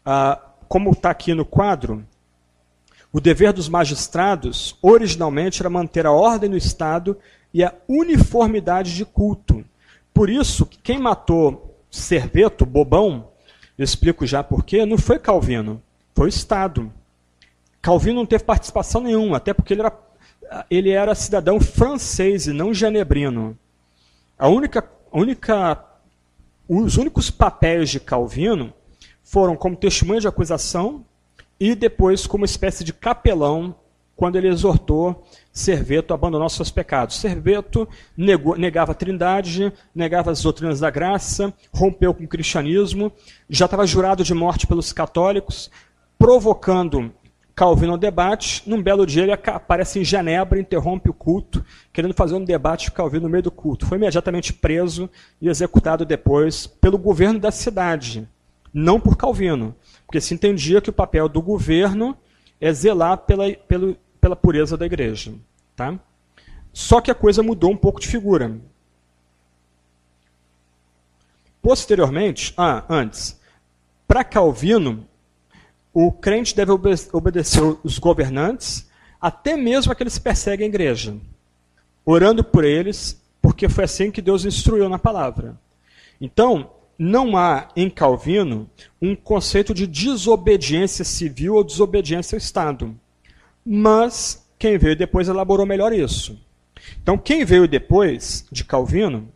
[0.04, 2.04] Ah, como está aqui no quadro,
[3.16, 7.18] o dever dos magistrados, originalmente, era manter a ordem no Estado
[7.54, 9.64] e a uniformidade de culto.
[10.14, 13.30] Por isso, quem matou Serveto, Bobão,
[13.78, 15.82] eu explico já porquê, não foi Calvino,
[16.14, 16.92] foi o Estado.
[17.82, 19.98] Calvino não teve participação nenhuma, até porque ele era,
[20.70, 23.58] ele era cidadão francês e não genebrino.
[24.38, 25.86] A única, única,
[26.68, 28.74] os únicos papéis de Calvino
[29.24, 31.06] foram como testemunha de acusação
[31.60, 33.76] e depois como espécie de capelão
[34.16, 37.16] quando ele exortou Serveto a abandonar seus pecados.
[37.16, 37.88] Serveto
[38.18, 43.12] negou, negava a trindade, negava as doutrinas da graça, rompeu com o cristianismo,
[43.50, 45.72] já estava jurado de morte pelos católicos,
[46.20, 47.12] provocando
[47.56, 48.64] Calvino ao debate.
[48.70, 51.64] Num belo dia ele aparece em Genebra, interrompe o culto,
[51.94, 53.86] querendo fazer um debate com Calvino no meio do culto.
[53.86, 55.10] Foi imediatamente preso
[55.42, 58.28] e executado depois pelo governo da cidade,
[58.78, 59.74] não por Calvino,
[60.06, 62.18] porque se entendia que o papel do governo
[62.60, 65.34] é zelar pela, pelo, pela pureza da igreja.
[65.78, 65.98] Tá?
[66.74, 68.60] Só que a coisa mudou um pouco de figura.
[71.62, 73.40] Posteriormente, ah, antes,
[74.06, 75.08] para Calvino,
[75.94, 76.74] o crente deve
[77.14, 78.90] obedecer os governantes,
[79.22, 81.16] até mesmo aqueles que perseguem a igreja,
[82.06, 85.58] orando por eles, porque foi assim que Deus instruiu na palavra.
[86.20, 88.70] Então, não há em Calvino
[89.02, 92.96] um conceito de desobediência civil ou desobediência ao Estado.
[93.66, 96.40] Mas quem veio depois elaborou melhor isso.
[97.02, 99.30] Então, quem veio depois de Calvino,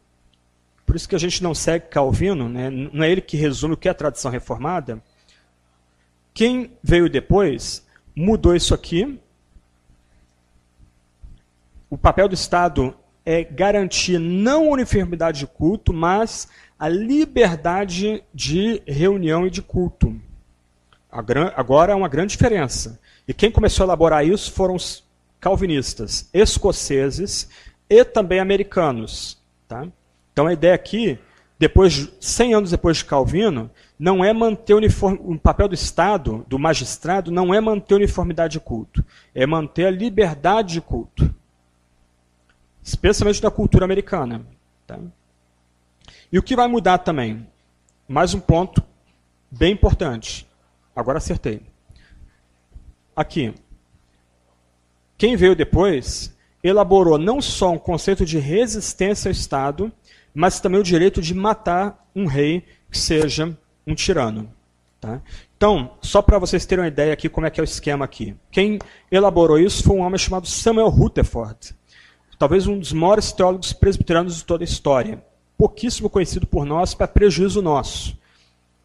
[0.85, 2.69] por isso que a gente não segue Calvino, né?
[2.69, 5.01] não é ele que resume o que é a tradição reformada.
[6.33, 9.19] Quem veio depois mudou isso aqui.
[11.89, 12.95] O papel do Estado
[13.25, 20.15] é garantir não uniformidade de culto, mas a liberdade de reunião e de culto.
[21.12, 22.99] Agora é uma grande diferença.
[23.27, 25.03] E quem começou a elaborar isso foram os
[25.39, 27.49] calvinistas escoceses
[27.89, 29.38] e também americanos.
[29.67, 29.88] Tá?
[30.32, 31.19] Então a ideia aqui,
[31.58, 35.17] depois, 100 anos depois de Calvino, não é manter uniform...
[35.19, 39.03] o papel do Estado, do magistrado, não é manter uniformidade de culto,
[39.36, 41.34] é manter a liberdade de culto.
[42.83, 44.45] Especialmente da cultura americana.
[44.87, 44.97] Tá?
[46.31, 47.47] E o que vai mudar também?
[48.07, 48.83] Mais um ponto
[49.51, 50.47] bem importante.
[50.95, 51.61] Agora acertei
[53.19, 53.53] aqui.
[55.17, 59.91] Quem veio depois elaborou não só um conceito de resistência ao Estado,
[60.33, 64.51] mas também o direito de matar um rei que seja um tirano.
[65.01, 65.21] Tá?
[65.57, 68.35] Então, só para vocês terem uma ideia aqui como é que é o esquema aqui.
[68.51, 68.79] Quem
[69.11, 71.75] elaborou isso foi um homem chamado Samuel Rutherford,
[72.39, 75.23] talvez um dos maiores teólogos presbiterianos de toda a história.
[75.58, 78.17] Pouquíssimo conhecido por nós, para prejuízo nosso.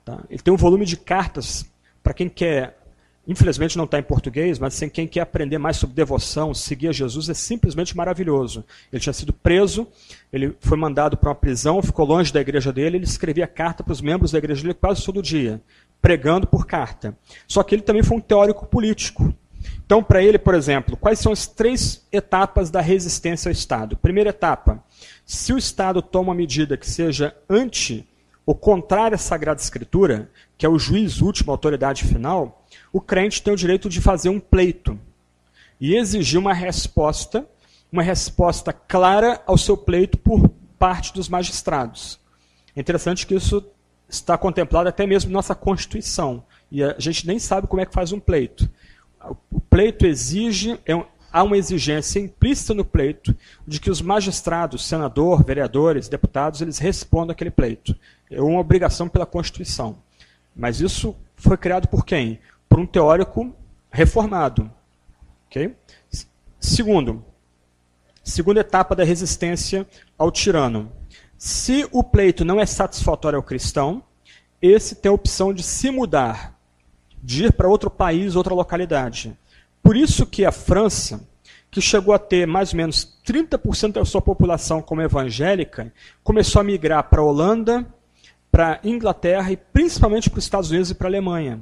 [0.04, 0.18] Tá?
[0.28, 1.64] Ele tem um volume de cartas
[2.02, 2.76] para quem quer
[3.26, 6.92] Infelizmente não está em português, mas assim, quem quer aprender mais sobre devoção, seguir a
[6.92, 8.64] Jesus, é simplesmente maravilhoso.
[8.92, 9.86] Ele tinha sido preso,
[10.30, 13.92] ele foi mandado para uma prisão, ficou longe da igreja dele, ele escrevia carta para
[13.92, 15.60] os membros da igreja dele quase todo dia,
[16.02, 17.16] pregando por carta.
[17.48, 19.34] Só que ele também foi um teórico político.
[19.86, 23.96] Então, para ele, por exemplo, quais são as três etapas da resistência ao Estado?
[23.96, 24.82] Primeira etapa,
[25.26, 28.08] se o Estado toma uma medida que seja anti
[28.46, 33.42] ou contrária à Sagrada Escritura, que é o juiz último, a autoridade final, o crente
[33.42, 34.98] tem o direito de fazer um pleito
[35.80, 37.46] e exigir uma resposta,
[37.92, 42.18] uma resposta clara ao seu pleito por parte dos magistrados.
[42.74, 43.64] É interessante que isso
[44.08, 46.44] está contemplado até mesmo na nossa Constituição.
[46.70, 48.68] E a gente nem sabe como é que faz um pleito.
[49.50, 53.34] O pleito exige, é um, há uma exigência implícita no pleito
[53.66, 57.94] de que os magistrados, senador, vereadores, deputados, eles respondam aquele pleito.
[58.30, 59.96] É uma obrigação pela Constituição.
[60.54, 62.38] Mas isso foi criado por quem?
[62.74, 63.54] por um teórico
[63.88, 64.68] reformado.
[65.46, 65.76] Okay?
[66.58, 67.24] Segundo,
[68.24, 69.86] segunda etapa da resistência
[70.18, 70.90] ao tirano.
[71.38, 74.02] Se o pleito não é satisfatório ao cristão,
[74.60, 76.53] esse tem a opção de se mudar,
[77.24, 79.36] de ir para outro país, outra localidade.
[79.82, 81.26] Por isso que a França,
[81.70, 86.64] que chegou a ter mais ou menos 30% da sua população como evangélica, começou a
[86.64, 87.86] migrar para a Holanda,
[88.50, 91.60] para a Inglaterra e principalmente para os Estados Unidos e para a Alemanha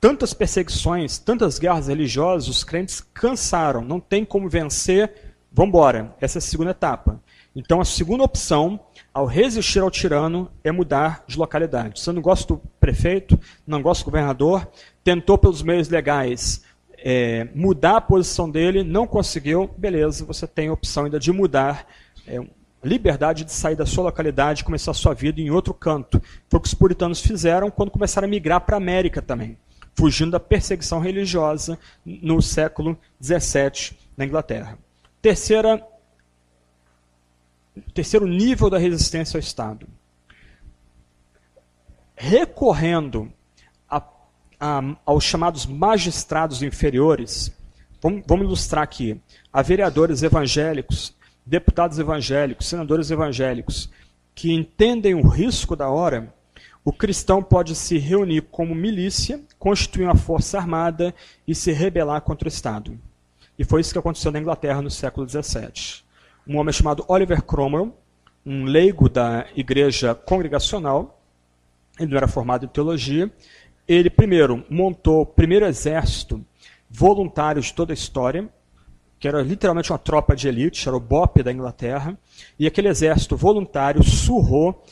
[0.00, 6.14] tantas perseguições, tantas guerras religiosas, os crentes cansaram, não tem como vencer, vamos embora.
[6.20, 7.20] Essa é a segunda etapa.
[7.54, 8.78] Então, a segunda opção,
[9.18, 12.00] ao resistir ao tirano, é mudar de localidade.
[12.00, 14.68] Você não gosta do prefeito, não gosta do governador,
[15.02, 16.62] tentou pelos meios legais
[16.98, 21.84] é, mudar a posição dele, não conseguiu, beleza, você tem a opção ainda de mudar,
[22.28, 22.38] é,
[22.84, 26.22] liberdade de sair da sua localidade e começar a sua vida em outro canto.
[26.48, 29.58] Foi o que os puritanos fizeram quando começaram a migrar para a América também
[29.98, 31.76] fugindo da perseguição religiosa
[32.06, 34.78] no século XVII na Inglaterra.
[35.20, 35.84] Terceira,
[37.94, 39.86] terceiro nível da resistência ao Estado.
[42.16, 43.32] Recorrendo
[43.88, 44.02] a,
[44.58, 47.52] a, aos chamados magistrados inferiores,
[48.02, 49.20] vamos, vamos ilustrar aqui,
[49.52, 51.14] a vereadores evangélicos,
[51.44, 53.90] deputados evangélicos, senadores evangélicos,
[54.34, 56.32] que entendem o risco da hora,
[56.84, 61.14] o cristão pode se reunir como milícia, constituir uma força armada
[61.46, 62.98] e se rebelar contra o Estado.
[63.58, 66.07] E foi isso que aconteceu na Inglaterra no século XVII.
[66.48, 67.94] Um homem chamado Oliver Cromwell,
[68.44, 71.20] um leigo da igreja congregacional,
[72.00, 73.30] ele não era formado em teologia,
[73.86, 76.42] ele primeiro montou o primeiro exército
[76.88, 78.48] voluntário de toda a história,
[79.20, 82.16] que era literalmente uma tropa de elite, era o BOP da Inglaterra,
[82.58, 84.82] e aquele exército voluntário surrou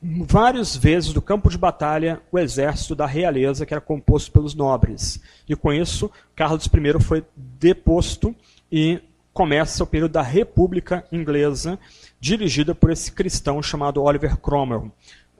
[0.00, 5.20] várias vezes do campo de batalha o exército da realeza, que era composto pelos nobres.
[5.48, 8.34] E com isso, Carlos I foi deposto
[8.70, 9.02] e
[9.34, 11.76] começa o período da República Inglesa,
[12.20, 14.92] dirigida por esse cristão chamado Oliver Cromwell.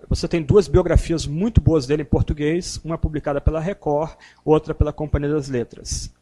[0.08, 4.92] Você tem duas biografias muito boas dele em português, uma publicada pela Record, outra pela
[4.92, 6.12] Companhia das Letras.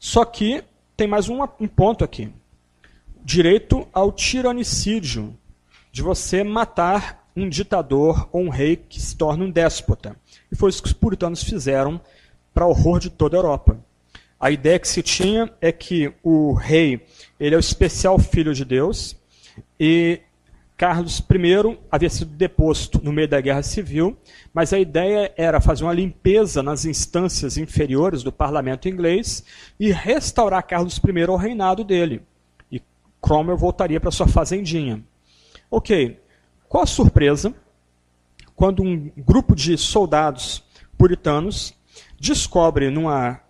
[0.00, 0.64] Só que
[0.96, 1.38] tem mais um,
[1.68, 2.30] ponto aqui.
[3.24, 5.32] Direito ao tiranicídio,
[5.92, 10.16] de você matar um ditador ou um rei que se torna um déspota.
[10.50, 12.00] E foi isso que os puritanos fizeram
[12.52, 13.78] para horror de toda a Europa.
[14.38, 17.00] A ideia que se tinha é que o rei
[17.40, 19.16] ele é o especial filho de Deus
[19.80, 20.20] e
[20.76, 24.14] Carlos I havia sido deposto no meio da Guerra Civil,
[24.52, 29.42] mas a ideia era fazer uma limpeza nas instâncias inferiores do parlamento inglês
[29.80, 32.20] e restaurar Carlos I ao reinado dele.
[32.70, 32.82] E
[33.22, 35.02] Cromwell voltaria para sua fazendinha.
[35.70, 36.20] Ok,
[36.68, 37.54] qual a surpresa
[38.54, 40.62] quando um grupo de soldados
[40.98, 41.74] puritanos
[42.18, 43.40] descobre numa,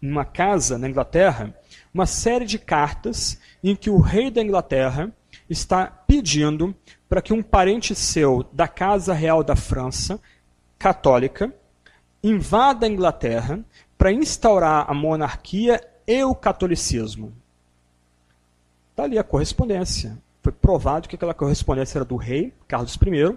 [0.00, 1.54] numa casa na Inglaterra
[1.92, 5.12] uma série de cartas em que o rei da Inglaterra
[5.48, 6.74] está pedindo
[7.08, 10.20] para que um parente seu da Casa Real da França,
[10.78, 11.52] católica,
[12.22, 13.60] invada a Inglaterra
[13.98, 17.32] para instaurar a monarquia e o catolicismo.
[18.90, 20.16] Está ali a correspondência.
[20.42, 23.36] Foi provado que aquela correspondência era do rei, Carlos I.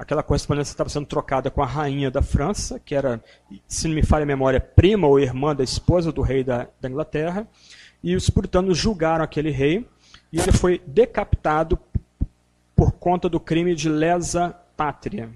[0.00, 3.22] Aquela correspondência estava sendo trocada com a rainha da França, que era,
[3.68, 6.88] se não me falha a memória, prima ou irmã da esposa do rei da, da
[6.88, 7.46] Inglaterra.
[8.02, 9.86] E os puritanos julgaram aquele rei
[10.32, 11.78] e ele foi decapitado
[12.74, 15.28] por conta do crime de lesa pátria.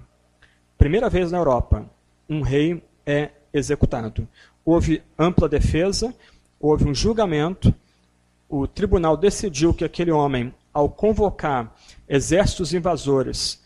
[0.79, 1.85] Primeira vez na Europa,
[2.27, 4.27] um rei é executado.
[4.65, 6.11] Houve ampla defesa,
[6.59, 7.71] houve um julgamento,
[8.49, 11.71] o tribunal decidiu que aquele homem, ao convocar
[12.09, 13.63] exércitos invasores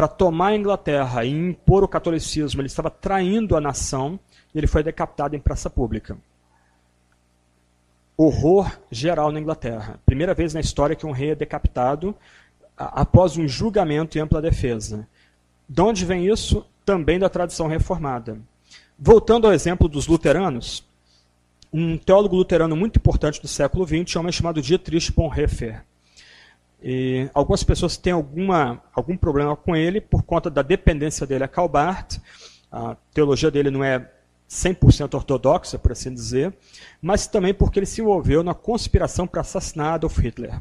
[0.00, 4.18] para tomar a Inglaterra e impor o catolicismo, ele estava traindo a nação
[4.54, 6.16] e ele foi decapitado em praça pública
[8.16, 10.00] horror geral na Inglaterra.
[10.06, 12.16] Primeira vez na história que um rei é decapitado
[12.78, 15.06] após um julgamento e ampla defesa.
[15.68, 16.64] De onde vem isso?
[16.82, 18.38] Também da tradição reformada.
[18.98, 20.82] Voltando ao exemplo dos luteranos,
[21.70, 25.82] um teólogo luterano muito importante do século XX é um homem chamado Dietrich Bonhoeffer.
[26.82, 31.48] E algumas pessoas têm alguma, algum problema com ele por conta da dependência dele a
[31.48, 32.18] Calbart.
[32.72, 34.10] A teologia dele não é
[34.48, 36.52] 100% ortodoxa, por assim dizer,
[37.00, 40.60] mas também porque ele se envolveu na conspiração para assassinar Adolf Hitler.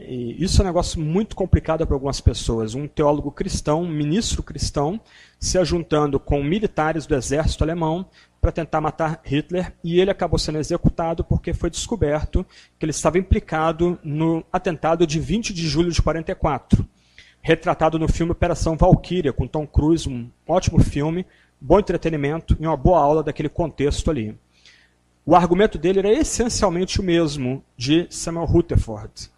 [0.00, 2.74] E isso é um negócio muito complicado para algumas pessoas.
[2.74, 5.00] Um teólogo cristão, um ministro cristão,
[5.40, 8.06] se ajuntando com militares do exército alemão
[8.40, 12.46] para tentar matar Hitler, e ele acabou sendo executado porque foi descoberto
[12.78, 16.86] que ele estava implicado no atentado de 20 de julho de 44,
[17.42, 21.26] retratado no filme Operação Valkyria, com Tom Cruise, um ótimo filme,
[21.60, 24.38] bom entretenimento e uma boa aula daquele contexto ali.
[25.26, 29.30] O argumento dele era essencialmente o mesmo de Samuel Rutherford.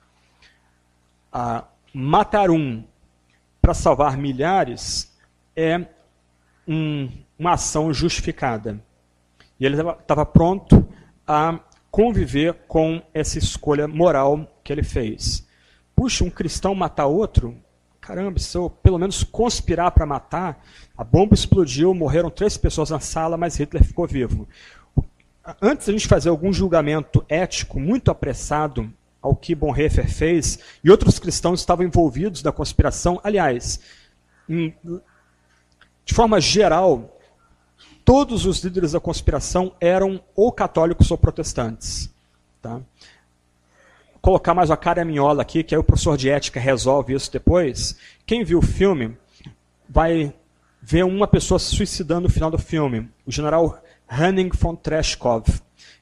[1.32, 2.82] Ah, matar um
[3.60, 5.16] para salvar milhares
[5.54, 5.86] é
[6.66, 8.82] um, uma ação justificada.
[9.58, 10.86] E ele estava pronto
[11.26, 15.46] a conviver com essa escolha moral que ele fez.
[15.94, 17.56] Puxa, um cristão matar outro?
[18.00, 20.64] Caramba, se eu pelo menos conspirar para matar,
[20.96, 24.48] a bomba explodiu, morreram três pessoas na sala, mas Hitler ficou vivo.
[25.60, 30.90] Antes de a gente fazer algum julgamento ético muito apressado ao que Bonhoeffer fez, e
[30.90, 33.80] outros cristãos estavam envolvidos na conspiração, aliás,
[34.48, 34.74] em,
[36.04, 37.18] de forma geral,
[38.04, 42.11] todos os líderes da conspiração eram ou católicos ou protestantes.
[42.62, 42.80] Tá?
[44.20, 47.96] colocar mais uma cara minhola aqui, que aí o professor de ética resolve isso depois.
[48.26, 49.16] Quem viu o filme
[49.88, 50.34] vai
[50.82, 53.09] vê uma pessoa se suicidando no final do filme.
[53.26, 55.47] O general Henning von Treshkov.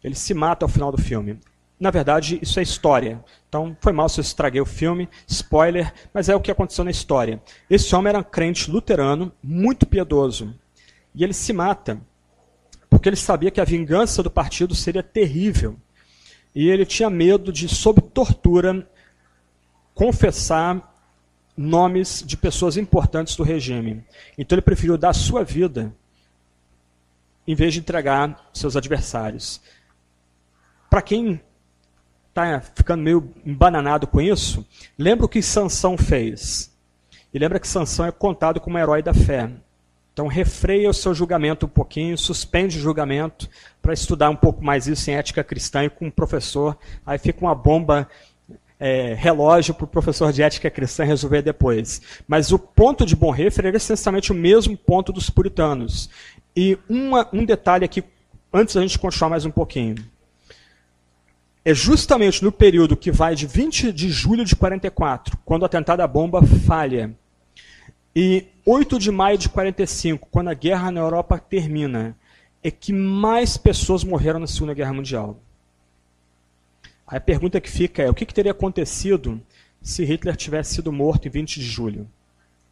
[0.03, 1.39] Ele se mata ao final do filme.
[1.79, 3.23] Na verdade, isso é história.
[3.49, 6.91] Então, foi mal se eu estraguei o filme, spoiler, mas é o que aconteceu na
[6.91, 7.41] história.
[7.71, 10.55] Esse homem era um crente luterano, muito piedoso.
[11.15, 12.01] E ele se mata
[12.91, 15.77] porque ele sabia que a vingança do partido seria terrível.
[16.55, 18.89] e ele tinha medo de, sob tortura,
[19.95, 20.93] confessar
[21.57, 24.03] nomes de pessoas importantes do regime.
[24.37, 25.95] Então ele preferiu dar sua vida
[27.47, 29.61] em vez de entregar seus adversários.
[30.91, 31.41] Para quem
[32.39, 34.67] está ficando meio embananado com isso,
[34.99, 36.73] lembra o que Sansão fez.
[37.33, 39.51] E lembra que Sansão é contado como herói da fé.
[40.13, 43.49] Então refreia o seu julgamento um pouquinho, suspende o julgamento
[43.81, 46.77] para estudar um pouco mais isso em ética cristã e com um professor.
[47.07, 48.09] Aí fica uma bomba
[48.81, 52.01] é, relógio para o professor de ética cristã resolver depois.
[52.27, 56.11] Mas o ponto de Bonhoeffer era essencialmente o mesmo ponto dos puritanos.
[56.57, 58.03] E uma, um detalhe aqui,
[58.53, 59.97] antes da gente continuar mais um pouquinho.
[61.69, 66.01] É justamente no período que vai de 20 de julho de 44, quando o atentado
[66.01, 67.15] à bomba falha,
[68.17, 72.17] e 8 de maio de 45, quando a guerra na Europa termina,
[72.63, 75.39] é que mais pessoas morreram na Segunda Guerra Mundial.
[77.07, 79.39] A pergunta que fica é: o que, que teria acontecido
[79.83, 82.09] se Hitler tivesse sido morto em 20 de julho?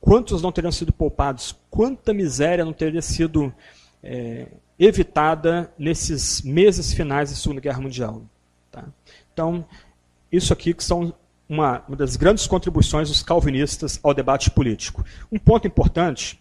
[0.00, 1.54] Quantos não teriam sido poupados?
[1.68, 3.52] Quanta miséria não teria sido
[4.02, 4.46] é,
[4.78, 8.22] evitada nesses meses finais da Segunda Guerra Mundial?
[9.36, 9.66] Então,
[10.32, 11.12] isso aqui que são
[11.46, 15.04] uma, uma das grandes contribuições dos calvinistas ao debate político.
[15.30, 16.40] Um ponto importante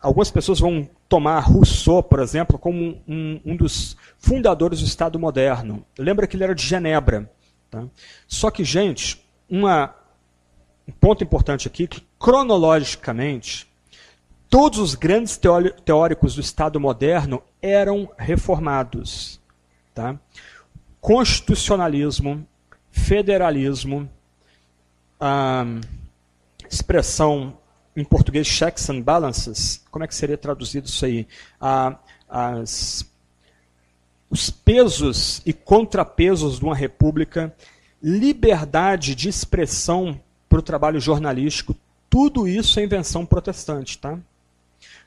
[0.00, 5.84] algumas pessoas vão tomar Rousseau, por exemplo, como um, um dos fundadores do Estado moderno.
[5.98, 7.28] Lembra que ele era de Genebra.
[7.68, 7.84] Tá?
[8.28, 9.92] Só que, gente, uma,
[10.86, 13.68] um ponto importante aqui, que cronologicamente,
[14.48, 15.36] todos os grandes
[15.84, 19.40] teóricos do Estado moderno eram reformados.
[19.92, 20.16] Tá?
[21.00, 22.46] Constitucionalismo,
[22.90, 24.08] federalismo,
[25.18, 25.64] a
[26.68, 27.56] expressão
[27.96, 31.26] em português checks and balances, como é que seria traduzido isso aí?
[32.28, 33.04] As,
[34.30, 37.54] os pesos e contrapesos de uma república,
[38.02, 41.76] liberdade de expressão para o trabalho jornalístico,
[42.08, 44.18] tudo isso é invenção protestante, tá?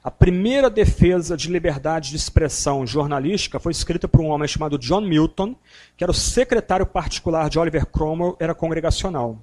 [0.04, 5.02] A primeira defesa de liberdade de expressão jornalística foi escrita por um homem chamado John
[5.02, 5.56] Milton,
[5.96, 9.40] que era o secretário particular de Oliver Cromwell, era congregacional.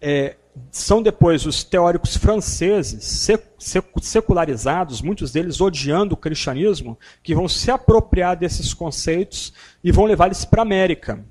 [0.00, 0.36] É,
[0.70, 3.28] são depois os teóricos franceses,
[4.00, 10.26] secularizados, muitos deles odiando o cristianismo, que vão se apropriar desses conceitos e vão levar
[10.26, 11.24] eles para a América.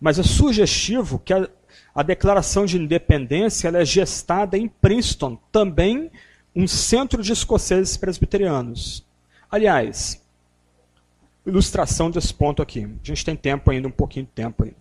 [0.00, 1.48] Mas é sugestivo que a,
[1.94, 6.10] a declaração de independência é gestada em Princeton, também
[6.54, 9.06] um centro de escoceses presbiterianos.
[9.50, 10.22] Aliás,
[11.46, 12.84] ilustração desse ponto aqui.
[12.84, 14.74] A gente tem tempo ainda, um pouquinho de tempo aí.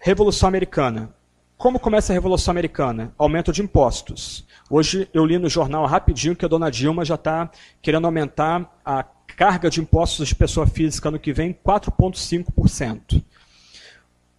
[0.00, 1.14] Revolução Americana.
[1.56, 3.14] Como começa a Revolução Americana?
[3.18, 4.46] Aumento de impostos.
[4.70, 7.50] Hoje eu li no jornal rapidinho que a dona Dilma já está
[7.82, 9.02] querendo aumentar a
[9.36, 13.22] carga de impostos de pessoa física no que vem 4,5%.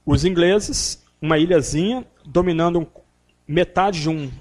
[0.04, 2.88] Os ingleses, uma ilhazinha, dominando
[3.48, 4.32] metade de um,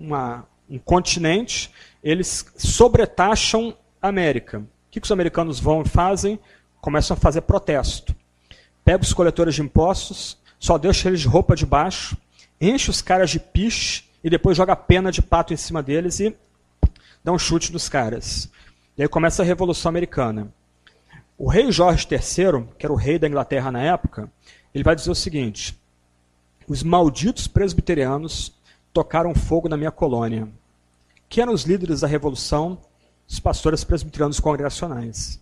[0.00, 1.70] uma, um continente,
[2.02, 4.58] eles sobretaxam a América.
[4.58, 6.38] O que, que os americanos vão e fazem?
[6.80, 8.14] Começam a fazer protesto.
[8.84, 12.16] Pegam os coletores de impostos, só deixa eles de roupa de baixo,
[12.60, 16.34] enche os caras de piche e depois joga pena de pato em cima deles e
[17.22, 18.50] dá um chute nos caras.
[18.96, 20.52] E aí começa a Revolução Americana.
[21.36, 24.30] O rei Jorge III, que era o rei da Inglaterra na época,
[24.74, 25.76] ele vai dizer o seguinte:
[26.68, 28.53] os malditos presbiterianos
[28.94, 30.48] tocaram fogo na minha colônia.
[31.28, 32.78] Quem eram os líderes da revolução?
[33.28, 35.38] Os pastores presbiterianos congregacionais.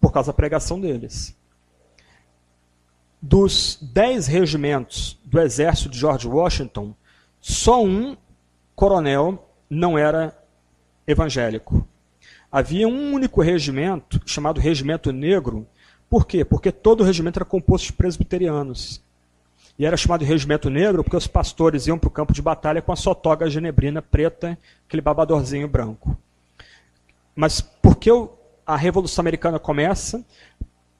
[0.00, 1.36] Por causa da pregação deles
[3.20, 6.94] dos dez regimentos do exército de George Washington,
[7.40, 8.16] só um
[8.74, 10.36] coronel não era
[11.06, 11.86] evangélico.
[12.50, 15.66] Havia um único regimento, chamado Regimento Negro.
[16.08, 16.44] Por quê?
[16.44, 19.02] Porque todo o regimento era composto de presbiterianos.
[19.78, 22.92] E era chamado Regimento Negro porque os pastores iam para o campo de batalha com
[22.92, 26.16] a sua toga genebrina preta, aquele babadorzinho branco.
[27.34, 28.10] Mas por que
[28.66, 30.24] a Revolução Americana começa?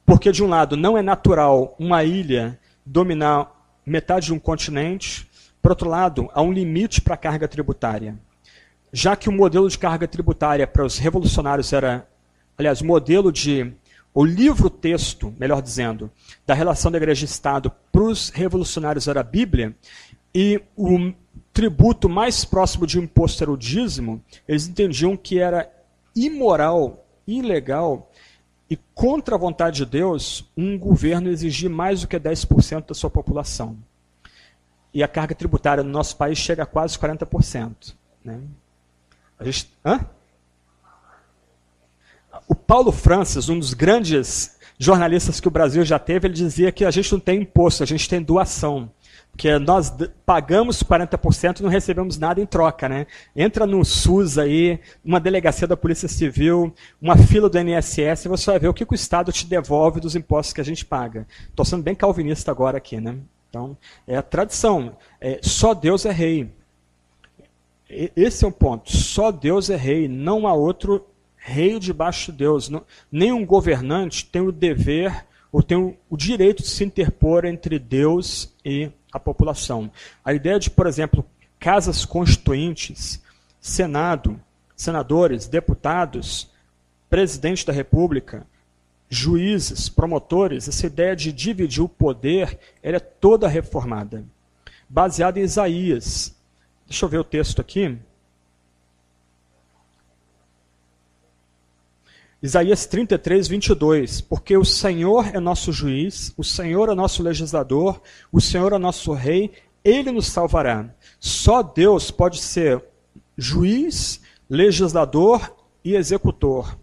[0.04, 3.50] Porque, de um lado, não é natural uma ilha dominar
[3.84, 5.28] metade de um continente,
[5.62, 8.16] por outro lado, há um limite para a carga tributária.
[8.92, 12.06] Já que o modelo de carga tributária para os revolucionários era,
[12.56, 13.72] aliás, o modelo de,
[14.16, 16.10] o livro-texto, melhor dizendo,
[16.46, 19.76] da relação da igreja e Estado para os revolucionários era a Bíblia,
[20.34, 21.12] e o
[21.52, 25.70] tributo mais próximo de um imposto era o dízimo, eles entendiam que era
[26.14, 28.10] imoral, ilegal,
[28.70, 33.10] e contra a vontade de Deus, um governo exigir mais do que 10% da sua
[33.10, 33.76] população.
[34.94, 37.94] E a carga tributária no nosso país chega a quase 40%.
[38.24, 38.40] Né?
[39.38, 40.00] A gente, hã?
[42.48, 46.84] O Paulo Francis, um dos grandes jornalistas que o Brasil já teve, ele dizia que
[46.84, 48.90] a gente não tem imposto, a gente tem doação.
[49.36, 49.92] Porque nós
[50.24, 53.06] pagamos 40% e não recebemos nada em troca, né?
[53.34, 58.50] Entra no SUS aí, uma delegacia da Polícia Civil, uma fila do INSS, e você
[58.50, 61.26] vai ver o que o Estado te devolve dos impostos que a gente paga.
[61.50, 63.16] Estou sendo bem calvinista agora aqui, né?
[63.50, 63.76] Então,
[64.06, 64.96] é a tradição.
[65.20, 66.50] É, só Deus é rei.
[67.88, 68.90] Esse é um ponto.
[68.90, 71.06] Só Deus é rei, não há outro
[71.46, 72.68] rei debaixo de Deus.
[72.68, 77.78] Não, nenhum governante tem o dever ou tem o, o direito de se interpor entre
[77.78, 79.90] Deus e a população.
[80.24, 81.24] A ideia de, por exemplo,
[81.58, 83.22] casas constituintes,
[83.60, 84.40] Senado,
[84.76, 86.50] senadores, deputados,
[87.08, 88.46] presidente da República,
[89.08, 94.24] juízes, promotores, essa ideia de dividir o poder, ela é toda reformada.
[94.88, 96.36] Baseada em Isaías.
[96.86, 97.98] Deixa eu ver o texto aqui.
[102.42, 104.20] Isaías 33, 22.
[104.20, 109.12] Porque o Senhor é nosso juiz, o Senhor é nosso legislador, o Senhor é nosso
[109.12, 109.52] rei,
[109.84, 110.88] ele nos salvará.
[111.18, 112.82] Só Deus pode ser
[113.36, 116.78] juiz, legislador e executor.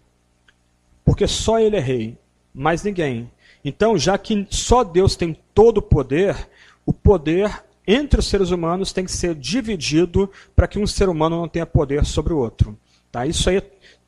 [1.04, 2.18] Porque só ele é rei,
[2.52, 3.30] mais ninguém.
[3.64, 6.48] Então, já que só Deus tem todo o poder,
[6.84, 11.36] o poder entre os seres humanos tem que ser dividido para que um ser humano
[11.36, 12.78] não tenha poder sobre o outro.
[13.12, 13.26] Tá?
[13.26, 13.62] Isso aí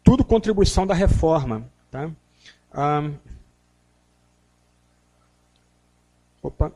[0.06, 1.68] tudo contribuição da reforma.
[1.90, 2.08] Tá?
[2.72, 3.10] Ah,
[6.40, 6.72] opa.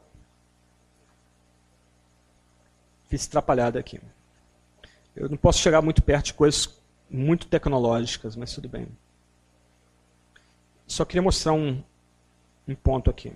[3.09, 4.01] Fiz atrapalhada aqui.
[5.15, 6.77] Eu não posso chegar muito perto de coisas
[7.09, 8.89] muito tecnológicas, mas tudo bem.
[10.89, 11.81] Só queria mostrar um,
[12.67, 13.33] um ponto aqui.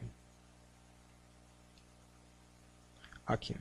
[3.25, 3.57] Aqui.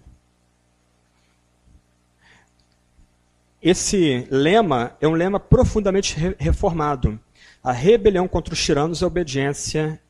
[3.64, 7.18] Esse lema é um lema profundamente reformado.
[7.64, 10.02] A rebelião contra os tiranos é obediência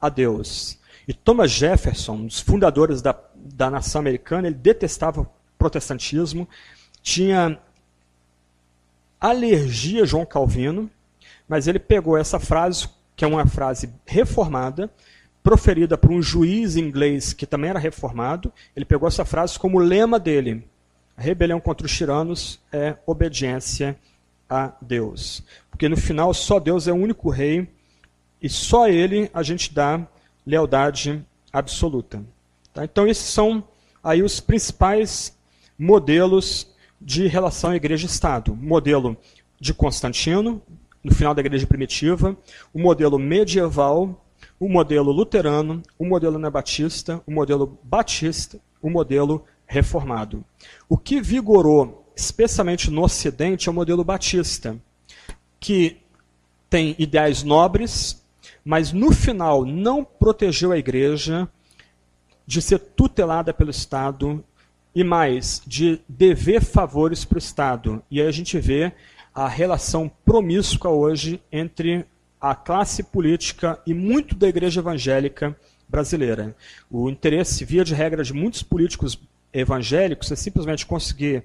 [0.00, 0.78] a Deus.
[1.08, 5.26] E Thomas Jefferson, um dos fundadores da, da nação americana, ele detestava o
[5.58, 6.48] protestantismo,
[7.02, 7.58] tinha
[9.20, 10.88] alergia a João Calvino,
[11.48, 14.88] mas ele pegou essa frase, que é uma frase reformada,
[15.42, 20.16] proferida por um juiz inglês que também era reformado, ele pegou essa frase como lema
[20.16, 20.69] dele.
[21.16, 23.98] A rebelião contra os tiranos é obediência
[24.48, 25.42] a Deus.
[25.70, 27.68] Porque no final só Deus é o único rei
[28.42, 30.06] e só ele a gente dá
[30.46, 32.22] lealdade absoluta.
[32.72, 32.84] Tá?
[32.84, 33.62] Então esses são
[34.02, 35.36] aí os principais
[35.78, 36.68] modelos
[37.00, 38.54] de relação igreja-estado.
[38.54, 39.16] Modelo
[39.60, 40.62] de Constantino,
[41.02, 42.36] no final da igreja primitiva,
[42.72, 44.24] o modelo medieval,
[44.58, 50.44] o modelo luterano, o modelo anabatista, o modelo batista, o modelo reformado.
[50.88, 54.76] O que vigorou, especialmente no Ocidente, é o modelo batista,
[55.60, 55.98] que
[56.68, 58.20] tem ideais nobres,
[58.64, 61.48] mas no final não protegeu a igreja
[62.44, 64.44] de ser tutelada pelo Estado
[64.92, 68.02] e mais, de dever favores para o Estado.
[68.10, 68.92] E aí a gente vê
[69.32, 72.04] a relação promíscua hoje entre
[72.40, 75.56] a classe política e muito da igreja evangélica
[75.88, 76.56] brasileira.
[76.90, 79.16] O interesse, via de regra, de muitos políticos
[79.52, 81.44] evangélicos é simplesmente conseguir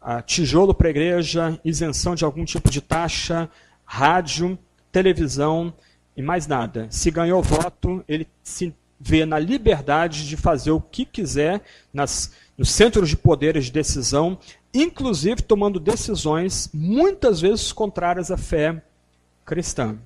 [0.00, 3.48] uh, tijolo para a igreja, isenção de algum tipo de taxa,
[3.84, 4.58] rádio,
[4.90, 5.72] televisão
[6.16, 6.86] e mais nada.
[6.90, 11.60] Se ganhou voto, ele se vê na liberdade de fazer o que quiser
[11.92, 14.38] nas, nos centros de poderes de decisão,
[14.72, 18.82] inclusive tomando decisões muitas vezes contrárias à fé
[19.44, 19.98] cristã.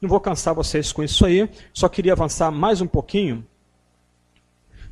[0.00, 3.44] Não vou cansar vocês com isso aí, só queria avançar mais um pouquinho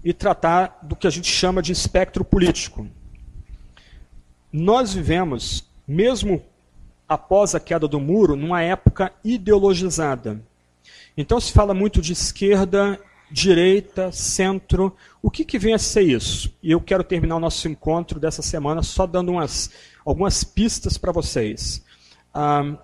[0.04, 2.86] e tratar do que a gente chama de espectro político.
[4.52, 6.42] Nós vivemos, mesmo
[7.08, 10.40] após a queda do muro, numa época ideologizada.
[11.16, 13.00] Então se fala muito de esquerda,
[13.30, 14.94] direita, centro.
[15.22, 16.54] O que, que vem a ser isso?
[16.62, 19.70] E eu quero terminar o nosso encontro dessa semana só dando umas,
[20.04, 21.82] algumas pistas para vocês.
[22.32, 22.76] Ah,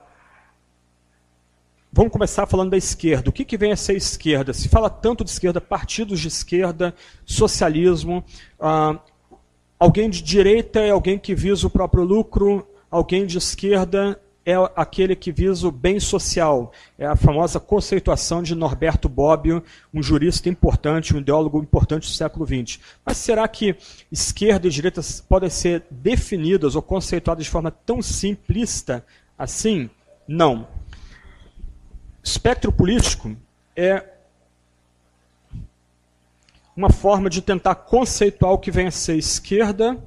[1.92, 3.30] Vamos começar falando da esquerda.
[3.30, 4.52] O que, que vem a ser esquerda?
[4.52, 6.94] Se fala tanto de esquerda, partidos de esquerda,
[7.26, 8.24] socialismo.
[8.60, 8.96] Ah,
[9.78, 15.14] alguém de direita é alguém que visa o próprio lucro, alguém de esquerda é aquele
[15.14, 16.72] que visa o bem social.
[16.98, 19.62] É a famosa conceituação de Norberto Bobbio,
[19.92, 22.80] um jurista importante, um ideólogo importante do século XX.
[23.04, 23.76] Mas será que
[24.10, 29.04] esquerda e direita podem ser definidas ou conceituadas de forma tão simplista
[29.36, 29.90] assim?
[30.26, 30.66] Não.
[32.22, 33.36] Espectro político
[33.74, 34.04] é
[36.76, 40.02] uma forma de tentar conceituar o que vem a ser esquerda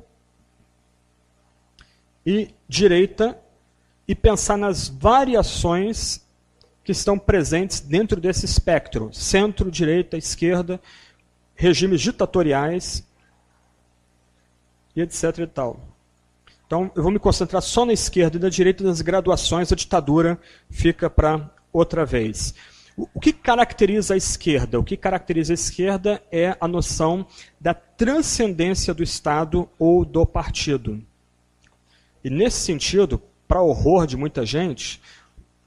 [2.25, 3.37] e direita
[4.07, 6.21] e pensar nas variações
[6.83, 10.79] que estão presentes dentro desse espectro: centro, direita, esquerda,
[11.55, 13.03] regimes ditatoriais
[14.95, 15.39] e etc.
[15.39, 15.79] e tal.
[16.65, 20.39] Então, eu vou me concentrar só na esquerda e na direita das graduações, a ditadura
[20.69, 22.53] fica para outra vez.
[22.95, 24.79] O que caracteriza a esquerda?
[24.79, 27.25] O que caracteriza a esquerda é a noção
[27.59, 31.03] da transcendência do Estado ou do partido.
[32.23, 35.01] E nesse sentido, para horror de muita gente,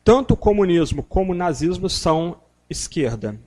[0.04, 2.40] tanto o comunismo como o nazismo são
[2.70, 3.38] esquerda.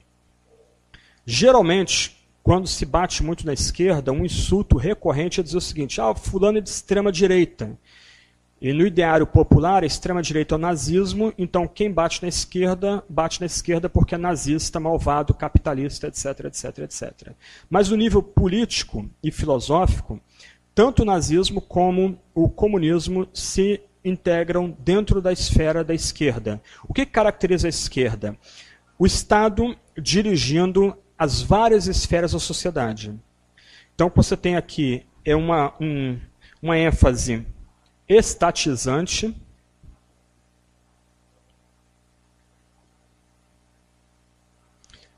[1.25, 6.13] Geralmente, quando se bate muito na esquerda, um insulto recorrente é dizer o seguinte: ah,
[6.13, 7.77] fulano é de extrema direita.
[8.61, 13.39] E no ideário popular, a extrema-direita é o nazismo, então quem bate na esquerda, bate
[13.39, 17.31] na esquerda porque é nazista, malvado, capitalista, etc, etc, etc.
[17.69, 20.19] Mas no nível político e filosófico,
[20.75, 26.61] tanto o nazismo como o comunismo se integram dentro da esfera da esquerda.
[26.87, 28.37] O que caracteriza a esquerda?
[28.97, 33.13] O Estado dirigindo as várias esferas da sociedade.
[33.95, 36.17] Então, o que você tem aqui é uma, um,
[36.61, 37.45] uma ênfase
[38.09, 39.35] estatizante.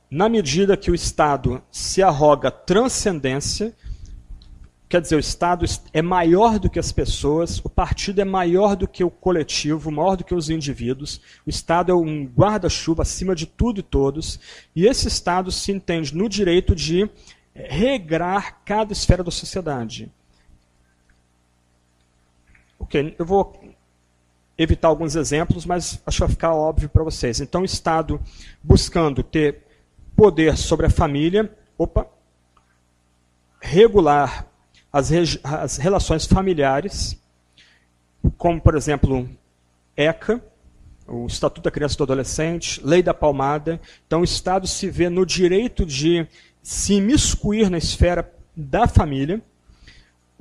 [0.09, 3.73] Na medida que o Estado se arroga transcendência,
[4.89, 8.89] quer dizer, o Estado é maior do que as pessoas, o partido é maior do
[8.89, 13.45] que o coletivo, maior do que os indivíduos, o Estado é um guarda-chuva acima de
[13.45, 14.37] tudo e todos,
[14.75, 17.09] e esse Estado se entende no direito de
[17.55, 20.11] regrar cada esfera da sociedade.
[22.91, 23.57] Ok, eu vou
[24.57, 27.39] evitar alguns exemplos, mas acho que vai ficar óbvio para vocês.
[27.39, 28.19] Então, o Estado
[28.61, 29.61] buscando ter
[30.13, 32.05] poder sobre a família, opa,
[33.61, 34.45] regular
[34.91, 35.09] as,
[35.41, 37.17] as relações familiares,
[38.37, 39.29] como, por exemplo,
[39.95, 40.43] ECA,
[41.07, 43.79] o Estatuto da Criança e do Adolescente, Lei da Palmada.
[44.05, 46.27] Então, o Estado se vê no direito de
[46.61, 49.41] se imiscuir na esfera da família,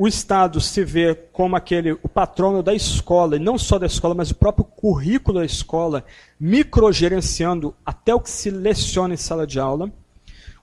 [0.00, 4.14] o Estado se vê como aquele o patrono da escola, e não só da escola,
[4.14, 6.06] mas o próprio currículo da escola,
[6.40, 9.92] microgerenciando até o que se leciona em sala de aula.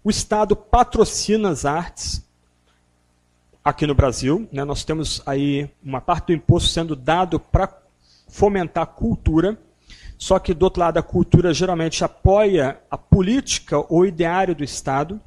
[0.04, 2.28] O Estado patrocina as artes.
[3.64, 7.72] Aqui no Brasil, né, nós temos aí uma parte do imposto sendo dado para
[8.28, 9.56] fomentar a cultura,
[10.18, 15.22] só que do outro lado a cultura geralmente apoia a política ou ideário do Estado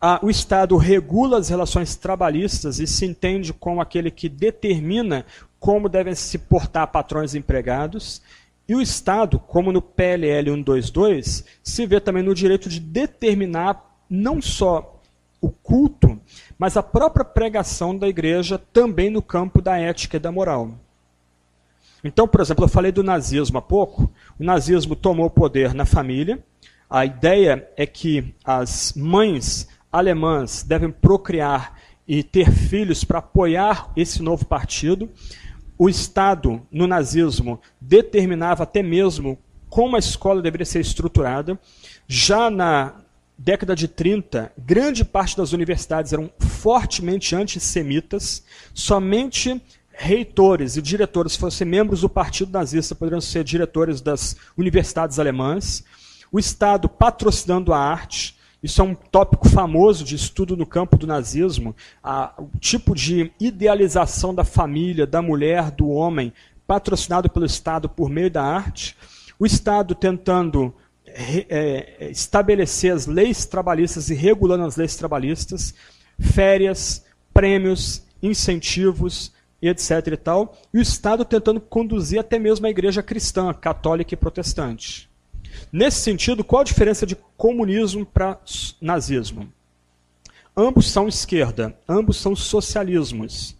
[0.00, 5.24] a, o Estado regula as relações trabalhistas e se entende como aquele que determina
[5.58, 8.22] como devem se portar patrões e empregados.
[8.68, 14.40] E o Estado, como no PLL 122, se vê também no direito de determinar não
[14.40, 15.00] só
[15.40, 16.20] o culto,
[16.58, 20.72] mas a própria pregação da igreja também no campo da ética e da moral.
[22.04, 24.10] Então, por exemplo, eu falei do nazismo há pouco.
[24.38, 26.38] O nazismo tomou poder na família.
[26.88, 34.22] A ideia é que as mães alemãs devem procriar e ter filhos para apoiar esse
[34.22, 35.10] novo partido.
[35.76, 41.58] O Estado, no nazismo, determinava até mesmo como a escola deveria ser estruturada.
[42.06, 42.94] Já na
[43.36, 48.42] década de 30, grande parte das universidades eram fortemente antissemitas.
[48.74, 49.62] Somente
[49.92, 55.84] reitores e diretores fossem membros do partido nazista poderiam ser diretores das universidades alemãs.
[56.32, 61.06] O Estado patrocinando a arte, isso é um tópico famoso de estudo no campo do
[61.06, 66.32] nazismo, a, o tipo de idealização da família, da mulher, do homem,
[66.66, 68.96] patrocinado pelo Estado por meio da arte.
[69.38, 70.74] O Estado tentando
[71.06, 75.74] é, estabelecer as leis trabalhistas e regulando as leis trabalhistas,
[76.18, 79.32] férias, prêmios, incentivos
[79.62, 80.08] e etc.
[80.12, 85.07] e tal, e o Estado tentando conduzir até mesmo a igreja cristã, católica e protestante.
[85.72, 88.38] Nesse sentido, qual a diferença de comunismo para
[88.80, 89.52] nazismo?
[90.56, 93.56] Ambos são esquerda, ambos são socialismos.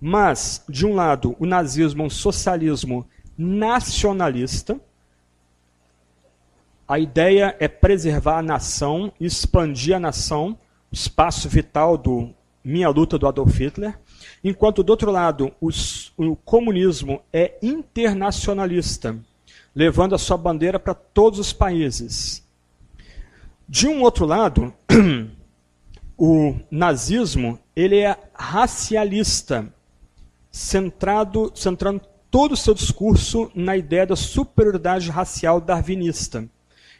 [0.00, 3.06] Mas, de um lado, o nazismo é um socialismo
[3.36, 4.80] nacionalista.
[6.86, 10.58] A ideia é preservar a nação, expandir a nação,
[10.90, 13.98] o espaço vital do Minha Luta do Adolf Hitler.
[14.42, 19.16] Enquanto, do outro lado, os, o comunismo é internacionalista
[19.74, 22.46] levando a sua bandeira para todos os países.
[23.68, 24.74] De um outro lado,
[26.18, 29.72] o nazismo ele é racialista,
[30.50, 36.48] centrado, centrando todo o seu discurso na ideia da superioridade racial darwinista.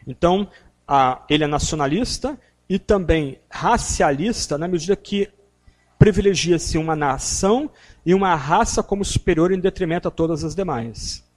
[0.06, 0.48] Então,
[0.86, 5.28] a, ele é nacionalista e também racialista na medida que
[5.98, 7.70] privilegia-se uma nação
[8.06, 11.28] e uma raça como superior em detrimento a todas as demais.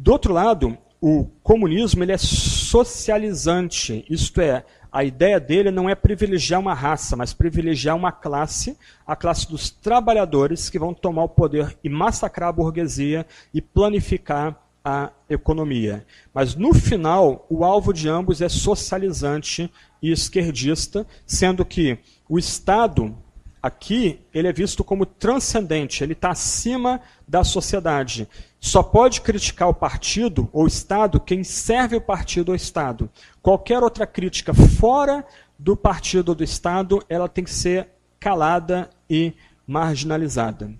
[0.00, 5.96] Do outro lado, o comunismo ele é socializante, isto é, a ideia dele não é
[5.96, 11.28] privilegiar uma raça, mas privilegiar uma classe, a classe dos trabalhadores que vão tomar o
[11.28, 16.06] poder e massacrar a burguesia e planificar a economia.
[16.32, 19.68] Mas no final, o alvo de ambos é socializante
[20.00, 23.16] e esquerdista, sendo que o Estado
[23.60, 28.28] aqui ele é visto como transcendente, ele está acima da sociedade.
[28.60, 33.10] Só pode criticar o partido ou o Estado quem serve o partido ou o Estado.
[33.40, 35.24] Qualquer outra crítica fora
[35.58, 37.88] do partido ou do Estado, ela tem que ser
[38.18, 39.32] calada e
[39.66, 40.72] marginalizada.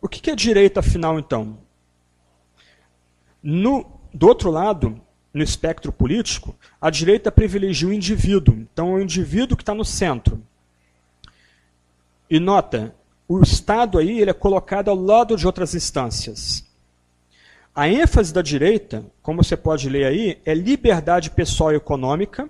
[0.00, 1.58] O que é direita, afinal, então?
[3.42, 5.00] No, do outro lado,
[5.32, 8.54] no espectro político, a direita privilegia o indivíduo.
[8.54, 10.42] Então, é o indivíduo que está no centro.
[12.28, 12.94] E nota,
[13.28, 16.65] o Estado aí ele é colocado ao lado de outras instâncias.
[17.76, 22.48] A ênfase da direita, como você pode ler aí, é liberdade pessoal e econômica,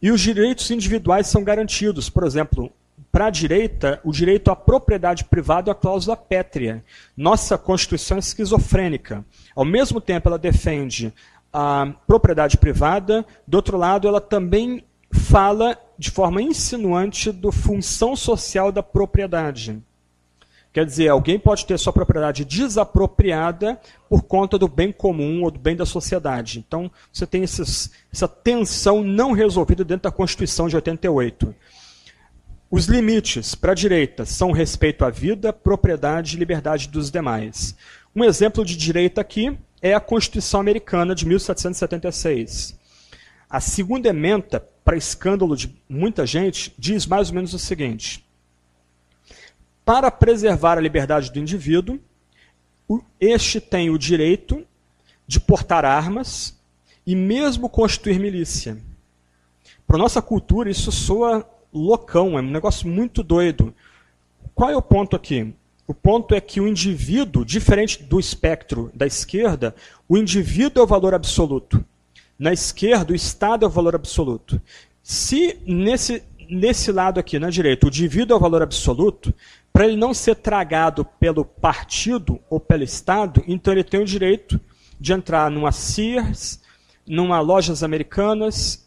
[0.00, 2.08] e os direitos individuais são garantidos.
[2.08, 2.70] Por exemplo,
[3.10, 6.84] para a direita, o direito à propriedade privada é a cláusula pétrea.
[7.16, 9.24] Nossa Constituição é esquizofrênica.
[9.56, 11.12] Ao mesmo tempo, ela defende
[11.52, 18.70] a propriedade privada, do outro lado, ela também fala de forma insinuante da função social
[18.70, 19.82] da propriedade.
[20.72, 25.58] Quer dizer, alguém pode ter sua propriedade desapropriada por conta do bem comum ou do
[25.58, 26.58] bem da sociedade.
[26.58, 31.54] Então, você tem esses, essa tensão não resolvida dentro da Constituição de 88.
[32.70, 37.74] Os limites para a direita são respeito à vida, propriedade e liberdade dos demais.
[38.14, 42.78] Um exemplo de direita aqui é a Constituição Americana de 1776.
[43.48, 48.27] A segunda emenda, para escândalo de muita gente, diz mais ou menos o seguinte:
[49.88, 51.98] para preservar a liberdade do indivíduo,
[53.18, 54.62] este tem o direito
[55.26, 56.54] de portar armas
[57.06, 58.76] e mesmo constituir milícia.
[59.86, 63.74] Para nossa cultura, isso soa loucão, é um negócio muito doido.
[64.54, 65.54] Qual é o ponto aqui?
[65.86, 69.74] O ponto é que o indivíduo, diferente do espectro da esquerda,
[70.06, 71.82] o indivíduo é o valor absoluto.
[72.38, 74.60] Na esquerda, o Estado é o valor absoluto.
[75.02, 79.32] Se nesse, nesse lado aqui, na direita, o indivíduo é o valor absoluto,
[79.72, 84.60] para ele não ser tragado pelo partido ou pelo Estado, então ele tem o direito
[84.98, 86.60] de entrar numa Sears,
[87.06, 88.86] numa lojas americanas,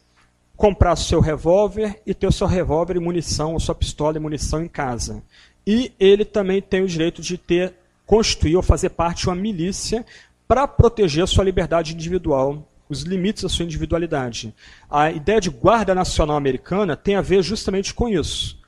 [0.55, 4.63] comprar seu revólver e ter o seu revólver e munição, ou sua pistola e munição
[4.63, 5.23] em casa.
[5.65, 7.73] E ele também tem o direito de ter,
[8.05, 10.05] constituir ou fazer parte de uma milícia
[10.47, 14.53] para proteger a sua liberdade individual, os limites da sua individualidade.
[14.89, 18.60] A ideia de guarda nacional americana tem a ver justamente com isso.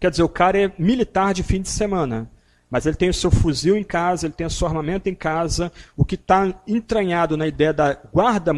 [0.00, 2.30] Quer dizer, o cara é militar de fim de semana,
[2.70, 5.70] mas ele tem o seu fuzil em casa, ele tem o seu armamento em casa.
[5.94, 8.52] O que está entranhado na ideia da guarda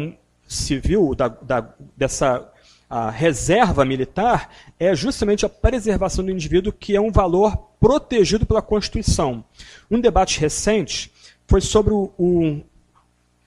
[0.47, 2.49] civil, da, da, dessa
[3.11, 9.43] reserva militar, é justamente a preservação do indivíduo, que é um valor protegido pela Constituição.
[9.89, 11.11] Um debate recente
[11.47, 12.61] foi sobre o, o,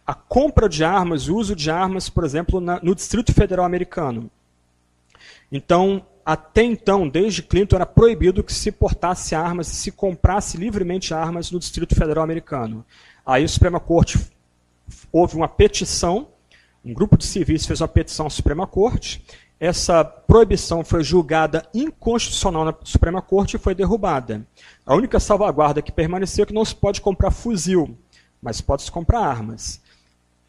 [0.05, 4.31] a compra de armas, o uso de armas, por exemplo, na, no Distrito Federal americano.
[5.51, 11.53] Então, até então, desde Clinton, era proibido que se portasse armas se comprasse livremente armas
[11.53, 12.85] no Distrito Federal americano.
[13.25, 14.19] Aí a Suprema Corte
[15.13, 16.27] houve uma petição,
[16.85, 19.25] um grupo de civis fez uma petição à Suprema Corte.
[19.61, 24.45] Essa proibição foi julgada inconstitucional na Suprema Corte e foi derrubada.
[24.85, 27.97] A única salvaguarda que permaneceu é que não se pode comprar fuzil,
[28.43, 29.81] mas pode-se comprar armas.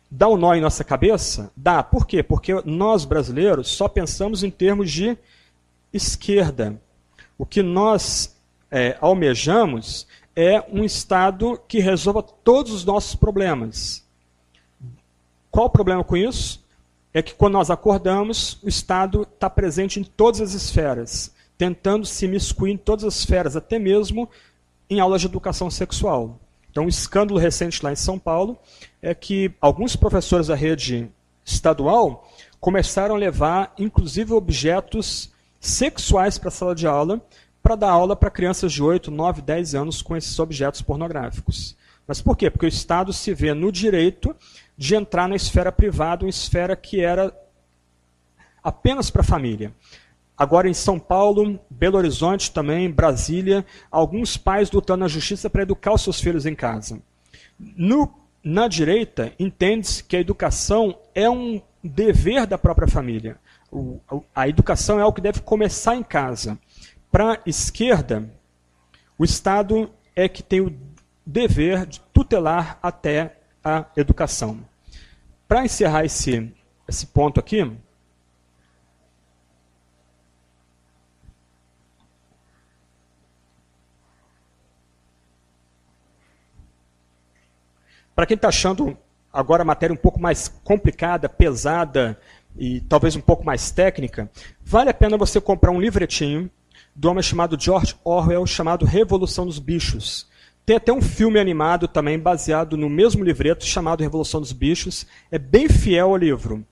[0.10, 1.52] Dá um nó em nossa cabeça?
[1.56, 1.84] Dá.
[1.84, 2.24] Por quê?
[2.24, 5.16] Porque nós brasileiros só pensamos em termos de
[5.94, 6.80] esquerda.
[7.38, 8.36] O que nós
[8.72, 14.06] é, almejamos é um Estado que resolva todos os nossos problemas.
[15.50, 16.64] Qual o problema com isso?
[17.14, 22.28] É que quando nós acordamos, o Estado está presente em todas as esferas, tentando se
[22.28, 24.30] miscuir em todas as esferas, até mesmo
[24.90, 26.40] em aulas de educação sexual.
[26.70, 28.56] Então, um escândalo recente lá em São Paulo
[29.02, 31.10] é que alguns professores da rede
[31.44, 32.30] estadual
[32.60, 37.22] começaram a levar, inclusive, objetos sexuais para a sala de aula,
[37.62, 41.76] para dar aula para crianças de 8, 9, 10 anos com esses objetos pornográficos.
[42.08, 42.50] Mas por quê?
[42.50, 44.34] Porque o Estado se vê no direito
[44.78, 47.36] de entrar na esfera privada, uma esfera que era
[48.64, 49.74] apenas para a família.
[50.38, 55.94] Agora em São Paulo, Belo Horizonte também, Brasília, alguns pais lutando na justiça para educar
[55.94, 57.02] os seus filhos em casa.
[57.60, 63.38] No, na direita, entende-se que a educação é um dever da própria família
[63.72, 64.00] o,
[64.36, 66.58] a educação é algo que deve começar em casa.
[67.12, 68.30] Para a esquerda,
[69.18, 70.76] o Estado é que tem o
[71.26, 74.60] dever de tutelar até a educação.
[75.48, 76.54] Para encerrar esse,
[76.88, 77.70] esse ponto aqui,
[88.18, 88.98] Para quem está achando
[89.32, 92.20] agora a matéria um pouco mais complicada, pesada
[92.58, 94.30] e talvez um pouco mais técnica,
[94.64, 96.50] vale a pena você comprar um livretinho
[96.96, 100.28] do homem chamado George Orwell, chamado Revolução dos Bichos.
[100.66, 105.06] Tem até um filme animado também baseado no mesmo livreto chamado Revolução dos Bichos.
[105.32, 106.66] É bem fiel ao livro.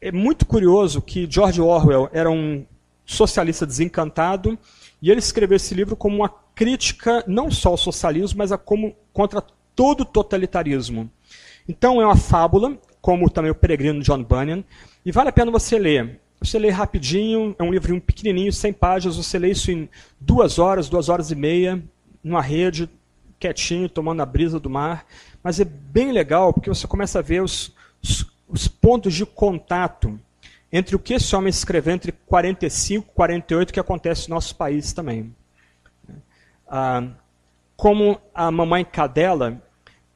[0.00, 2.64] É muito curioso que George Orwell era um
[3.04, 4.58] socialista desencantado
[5.02, 8.94] e ele escreveu esse livro como uma crítica não só ao socialismo, mas a como
[9.12, 9.42] contra
[9.74, 11.10] todo totalitarismo.
[11.68, 14.64] Então é uma fábula, como também o Peregrino John Bunyan,
[15.04, 16.20] e vale a pena você ler.
[16.40, 19.88] Você lê rapidinho, é um livrinho pequenininho, 100 páginas, você lê isso em
[20.18, 21.82] duas horas, duas horas e meia,
[22.24, 22.88] numa rede,
[23.38, 25.06] quietinho, tomando a brisa do mar.
[25.42, 30.18] Mas é bem legal, porque você começa a ver os, os, os pontos de contato
[30.72, 34.92] entre o que esse homem escreveu entre 45 e 48, que acontece no nosso país
[34.92, 35.34] também.
[36.68, 37.02] Ah,
[37.76, 39.60] como a mamãe cadela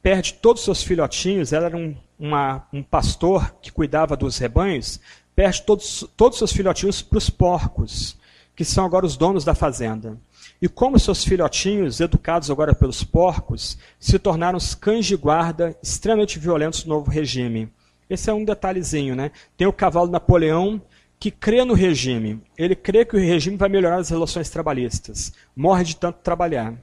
[0.02, 4.98] perde todos os seus filhotinhos, ela era um, uma, um pastor que cuidava dos rebanhos,
[5.36, 8.16] perde todos, todos os seus filhotinhos para os porcos,
[8.56, 10.18] que são agora os donos da fazenda.
[10.60, 16.38] E como seus filhotinhos, educados agora pelos porcos, se tornaram os cães de guarda extremamente
[16.38, 17.70] violentos do novo regime.
[18.08, 19.30] Esse é um detalhezinho, né?
[19.56, 20.80] Tem o cavalo Napoleão,
[21.18, 22.40] que crê no regime.
[22.56, 25.32] Ele crê que o regime vai melhorar as relações trabalhistas.
[25.54, 26.74] Morre de tanto trabalhar.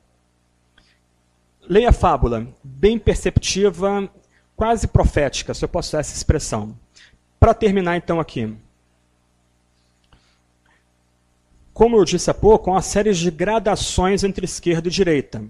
[1.67, 4.09] Leia a fábula, bem perceptiva,
[4.61, 6.77] quase profética, se eu posso usar essa expressão.
[7.39, 8.55] Para terminar então aqui.
[11.73, 15.43] Como eu disse há pouco, há uma série de gradações entre esquerda e direita.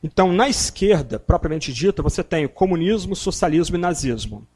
[0.00, 4.46] Então, na esquerda, propriamente dita, você tem comunismo, socialismo e nazismo.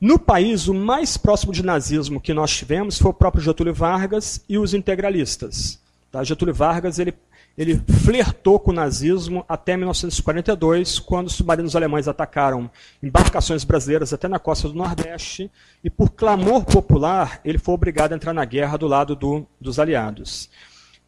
[0.00, 4.40] No país, o mais próximo de nazismo que nós tivemos foi o próprio Getúlio Vargas
[4.48, 5.80] e os integralistas.
[6.12, 6.22] Tá?
[6.22, 7.12] Getúlio Vargas ele
[7.56, 12.70] ele flertou com o nazismo até 1942, quando os submarinos alemães atacaram
[13.02, 15.50] embarcações brasileiras até na costa do Nordeste,
[15.82, 19.78] e por clamor popular, ele foi obrigado a entrar na guerra do lado do, dos
[19.78, 20.50] aliados.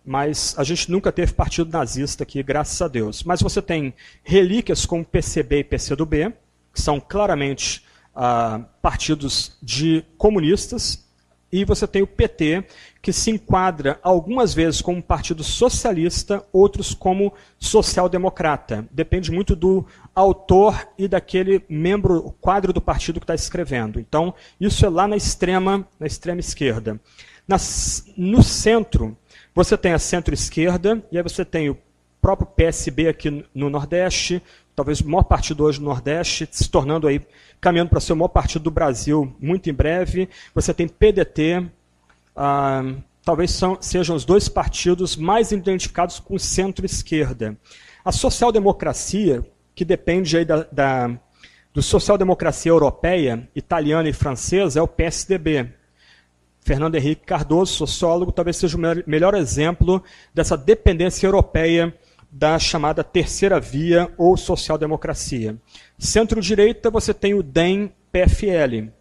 [0.05, 3.23] Mas a gente nunca teve partido nazista aqui, graças a Deus.
[3.23, 3.93] Mas você tem
[4.23, 6.33] relíquias como PCB e PCdoB,
[6.73, 7.85] que são claramente
[8.17, 11.07] ah, partidos de comunistas,
[11.53, 12.65] e você tem o PT,
[13.09, 18.87] que se enquadra algumas vezes como partido socialista, outros como social-democrata.
[18.91, 23.99] Depende muito do autor e daquele membro, quadro do partido que está escrevendo.
[23.99, 27.01] Então, isso é lá na extrema, na extrema esquerda.
[28.15, 29.17] no centro,
[29.55, 31.79] você tem a centro-esquerda, e aí você tem o
[32.21, 34.43] próprio PSB aqui no Nordeste,
[34.77, 37.23] talvez o maior partido hoje no Nordeste, se tornando aí,
[37.59, 40.29] caminhando para ser o maior partido do Brasil muito em breve.
[40.55, 41.71] Você tem PDT,
[42.41, 42.85] ah,
[43.25, 47.59] talvez são, sejam os dois partidos mais identificados com centro-esquerda.
[48.05, 51.19] A social-democracia, que depende aí da, da
[51.75, 55.69] do social-democracia europeia, italiana e francesa, é o PSDB.
[56.61, 61.95] Fernando Henrique Cardoso, sociólogo, talvez seja o melhor exemplo dessa dependência europeia
[62.31, 65.57] da chamada terceira via ou social-democracia.
[65.99, 68.98] Centro-direita, você tem o DEM-PFL.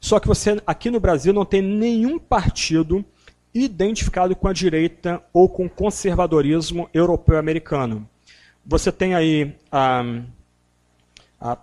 [0.00, 3.04] Só que você, aqui no Brasil, não tem nenhum partido
[3.52, 8.08] identificado com a direita ou com o conservadorismo europeu-americano.
[8.64, 10.02] Você tem aí a,
[11.40, 11.58] a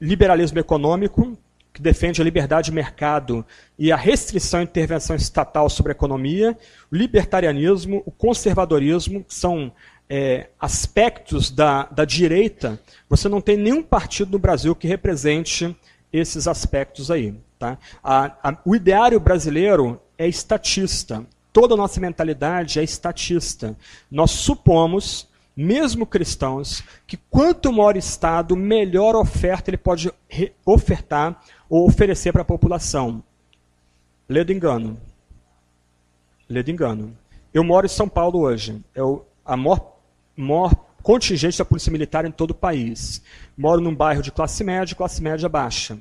[0.00, 1.36] liberalismo econômico,
[1.72, 3.46] que defende a liberdade de mercado
[3.78, 6.58] e a restrição e intervenção estatal sobre a economia,
[6.90, 9.70] o libertarianismo, o conservadorismo, que são
[10.08, 15.76] é, aspectos da, da direita, você não tem nenhum partido no Brasil que represente
[16.12, 17.34] esses aspectos aí.
[17.58, 17.78] Tá?
[18.02, 21.24] A, a, o ideário brasileiro é estatista.
[21.52, 23.76] Toda a nossa mentalidade é estatista.
[24.10, 30.12] Nós supomos, mesmo cristãos, que quanto maior Estado, melhor oferta ele pode
[30.64, 33.22] ofertar ou oferecer para a população.
[34.28, 35.00] Ledo engano.
[36.48, 37.16] Ledo engano.
[37.52, 38.82] Eu moro em São Paulo hoje.
[38.94, 39.00] É
[39.44, 39.96] a maior,
[40.36, 40.74] maior
[41.08, 43.22] contingente da Polícia Militar em todo o país.
[43.56, 45.96] Moro num bairro de classe média, classe média baixa.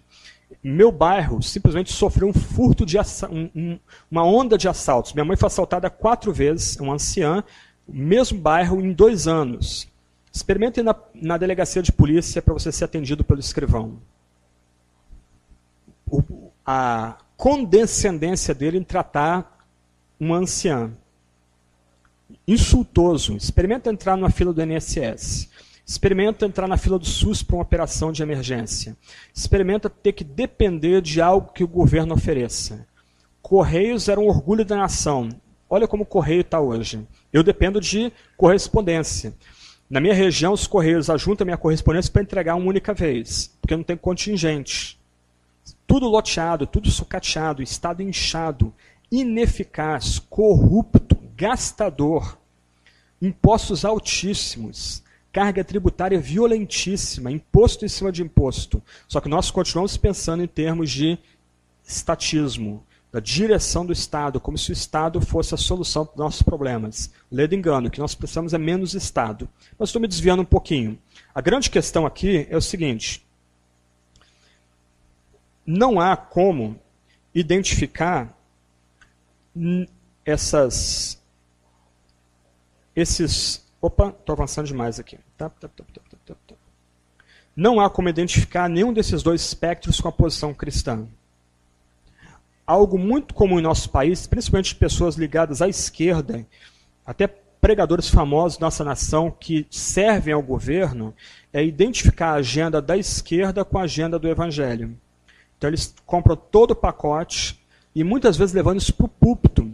[0.62, 3.80] Meu bairro simplesmente sofreu um furto de um, um,
[4.12, 5.14] uma onda de assaltos.
[5.14, 7.41] Minha mãe foi assaltada quatro vezes, uma anciã,
[7.88, 9.88] mesmo bairro em dois anos.
[10.30, 13.97] Experimente na, na delegacia de polícia para você ser atendido pelo escrivão
[16.12, 19.66] o, a condescendência dele em tratar
[20.20, 20.91] uma anciã.
[22.47, 23.36] Insultoso.
[23.36, 25.49] Experimenta entrar numa fila do NSS.
[25.86, 28.97] Experimenta entrar na fila do SUS para uma operação de emergência.
[29.34, 32.86] Experimenta ter que depender de algo que o governo ofereça.
[33.41, 35.30] Correios era um orgulho da nação.
[35.69, 37.07] Olha como o correio está hoje.
[37.32, 39.34] Eu dependo de correspondência.
[39.89, 43.84] Na minha região, os correios ajuntam minha correspondência para entregar uma única vez, porque não
[43.84, 44.99] tem contingente.
[45.86, 48.73] Tudo loteado, tudo sucateado, estado inchado,
[49.09, 52.38] ineficaz, corrupto, gastador,
[53.21, 58.81] impostos altíssimos, carga tributária violentíssima, imposto em cima de imposto.
[59.07, 61.15] Só que nós continuamos pensando em termos de
[61.85, 66.41] estatismo, da direção do Estado, como se o Estado fosse a solução para os nossos
[66.41, 67.11] problemas.
[67.31, 69.47] Ledo engano, o que nós precisamos é menos Estado.
[69.77, 70.97] Mas estou me desviando um pouquinho.
[71.33, 73.23] A grande questão aqui é o seguinte:
[75.65, 76.79] não há como
[77.33, 78.35] identificar
[80.27, 81.16] essas,
[83.00, 83.66] esses.
[83.82, 85.18] Opa, estou avançando demais aqui.
[85.38, 85.84] Tá, tá, tá,
[87.56, 91.08] não há como identificar nenhum desses dois espectros com a posição cristã
[92.68, 96.45] algo muito comum em nosso país, principalmente pessoas ligadas à esquerda,
[97.06, 97.26] até
[97.62, 101.16] pregadores famosos da nossa nação que servem ao governo,
[101.54, 104.95] é identificar a agenda da esquerda com a agenda do evangelho.
[105.58, 107.60] Então eles compram todo o pacote
[107.95, 109.72] e muitas vezes levando isso para o púlpito.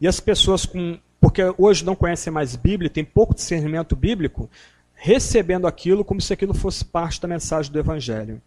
[0.00, 0.96] E as pessoas com.
[1.20, 4.48] Porque hoje não conhecem mais Bíblia, tem pouco discernimento bíblico,
[4.94, 8.40] recebendo aquilo como se aquilo fosse parte da mensagem do Evangelho.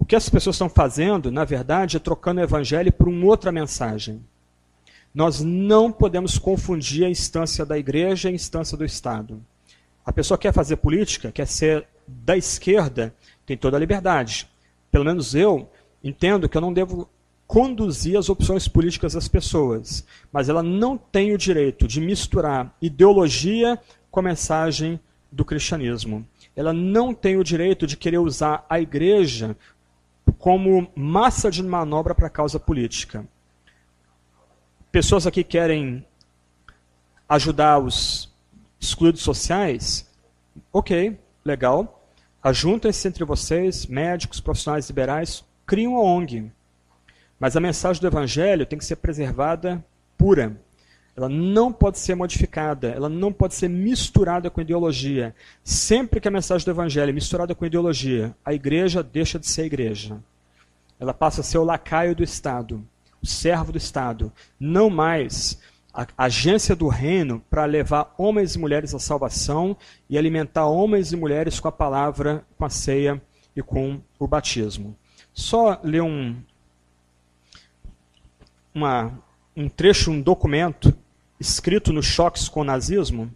[0.00, 3.52] O que as pessoas estão fazendo, na verdade, é trocando o evangelho por uma outra
[3.52, 4.24] mensagem.
[5.14, 9.44] Nós não podemos confundir a instância da igreja e a instância do Estado.
[10.04, 13.14] A pessoa quer fazer política, quer ser da esquerda,
[13.44, 14.48] tem toda a liberdade.
[14.90, 15.68] Pelo menos eu
[16.02, 17.06] entendo que eu não devo
[17.50, 23.76] conduzir as opções políticas das pessoas, mas ela não tem o direito de misturar ideologia
[24.08, 25.00] com a mensagem
[25.32, 26.24] do cristianismo.
[26.54, 29.56] Ela não tem o direito de querer usar a igreja
[30.38, 33.26] como massa de manobra para a causa política.
[34.92, 36.06] Pessoas aqui querem
[37.28, 38.32] ajudar os
[38.78, 40.08] excluídos sociais?
[40.72, 42.06] Ok, legal.
[42.40, 46.52] Ajuntem-se entre vocês, médicos, profissionais liberais, criem uma ONG.
[47.40, 49.84] Mas a mensagem do Evangelho tem que ser preservada
[50.16, 50.56] pura.
[51.16, 55.34] Ela não pode ser modificada, ela não pode ser misturada com ideologia.
[55.64, 59.64] Sempre que a mensagem do Evangelho é misturada com ideologia, a igreja deixa de ser
[59.64, 60.20] igreja
[61.00, 62.86] ela passa a ser o lacaio do Estado,
[63.22, 65.58] o servo do Estado, não mais
[65.92, 69.76] a agência do reino para levar homens e mulheres à salvação
[70.08, 73.20] e alimentar homens e mulheres com a palavra, com a ceia
[73.56, 74.94] e com o batismo.
[75.32, 76.36] Só ler um,
[78.74, 79.12] uma,
[79.56, 80.96] um trecho, um documento
[81.38, 83.32] escrito nos choques com o nazismo,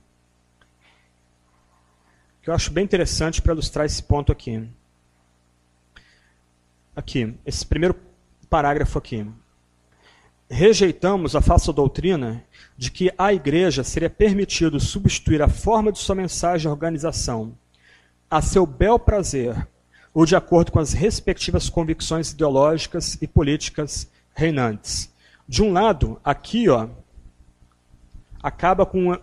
[2.42, 4.68] que eu acho bem interessante para ilustrar esse ponto aqui
[6.94, 7.96] aqui, esse primeiro
[8.48, 9.26] parágrafo aqui.
[10.48, 12.44] Rejeitamos a falsa doutrina
[12.76, 17.56] de que à igreja seria permitido substituir a forma de sua mensagem à organização,
[18.30, 19.66] a seu bel prazer,
[20.12, 25.12] ou de acordo com as respectivas convicções ideológicas e políticas reinantes.
[25.46, 26.88] De um lado, aqui, ó,
[28.42, 29.16] acaba com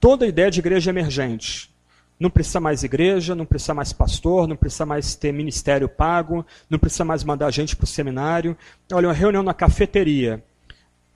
[0.00, 1.70] toda a ideia de igreja emergente.
[2.18, 6.78] Não precisa mais igreja, não precisa mais pastor, não precisa mais ter ministério pago, não
[6.78, 8.56] precisa mais mandar gente para o seminário.
[8.92, 10.42] Olha, uma reunião na cafeteria,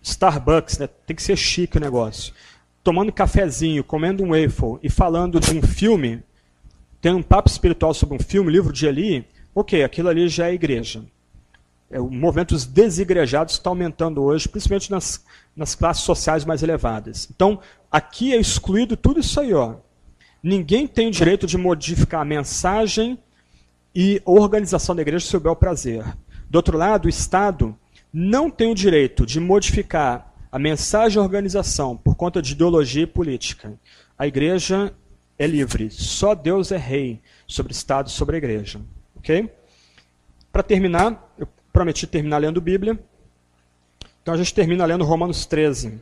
[0.03, 0.89] Starbucks, né?
[1.07, 2.35] tem que ser chique o negócio.
[2.85, 6.23] Tomando cafezinho, comendo um waffle e falando de um filme,
[7.01, 10.55] tendo um papo espiritual sobre um filme, livro de Eli, ok, aquilo ali já é
[10.55, 11.03] igreja.
[11.91, 15.24] É, o movimento dos desigrejados está aumentando hoje, principalmente nas,
[15.57, 17.28] nas classes sociais mais elevadas.
[17.34, 17.59] Então,
[17.91, 19.76] aqui é excluído tudo isso aí, ó
[20.43, 23.18] Ninguém tem o direito de modificar a mensagem
[23.95, 26.03] e organização da igreja seu bel prazer.
[26.49, 27.76] Do outro lado, o Estado
[28.12, 33.03] não tem o direito de modificar a mensagem e a organização por conta de ideologia
[33.03, 33.78] e política.
[34.18, 34.95] A igreja
[35.38, 35.91] é livre.
[35.91, 38.80] Só Deus é rei sobre o Estado e sobre a igreja.
[39.16, 39.51] Ok?
[40.51, 42.99] Para terminar, eu prometi terminar lendo Bíblia.
[44.23, 46.01] Então a gente termina lendo Romanos 13.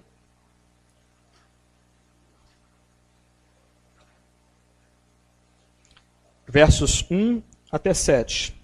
[6.49, 8.57] versos 1 até 7.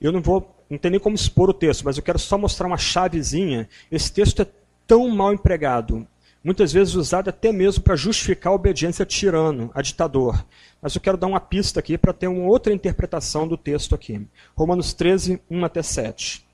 [0.00, 2.66] Eu não vou, não tem nem como expor o texto, mas eu quero só mostrar
[2.66, 3.68] uma chavezinha.
[3.90, 4.46] Esse texto é
[4.86, 6.06] tão mal empregado,
[6.42, 10.44] muitas vezes usado até mesmo para justificar a obediência a tirano, a ditador.
[10.80, 14.26] Mas eu quero dar uma pista aqui para ter uma outra interpretação do texto aqui.
[14.56, 16.50] Romanos 13, 1 até 7.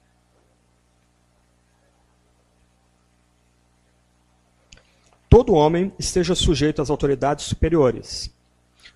[5.36, 8.34] todo homem esteja sujeito às autoridades superiores,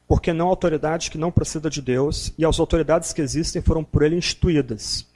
[0.08, 4.02] porque não autoridade que não proceda de Deus, e as autoridades que existem foram por
[4.02, 5.06] ele instituídas.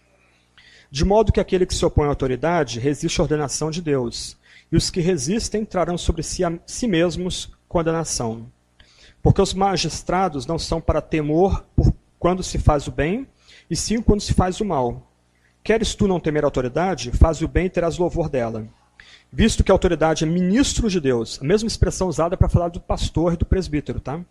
[0.90, 4.36] De modo que aquele que se opõe à autoridade resiste à ordenação de Deus,
[4.74, 8.50] e os que resistem trarão sobre si, a, si mesmos condenação.
[9.22, 13.24] Porque os magistrados não são para temor por quando se faz o bem,
[13.70, 15.08] e sim quando se faz o mal.
[15.62, 17.12] Queres tu não temer a autoridade?
[17.12, 18.66] Faz o bem e terás louvor dela.
[19.32, 22.80] Visto que a autoridade é ministro de Deus, a mesma expressão usada para falar do
[22.80, 24.16] pastor e do presbítero, tá?
[24.16, 24.24] A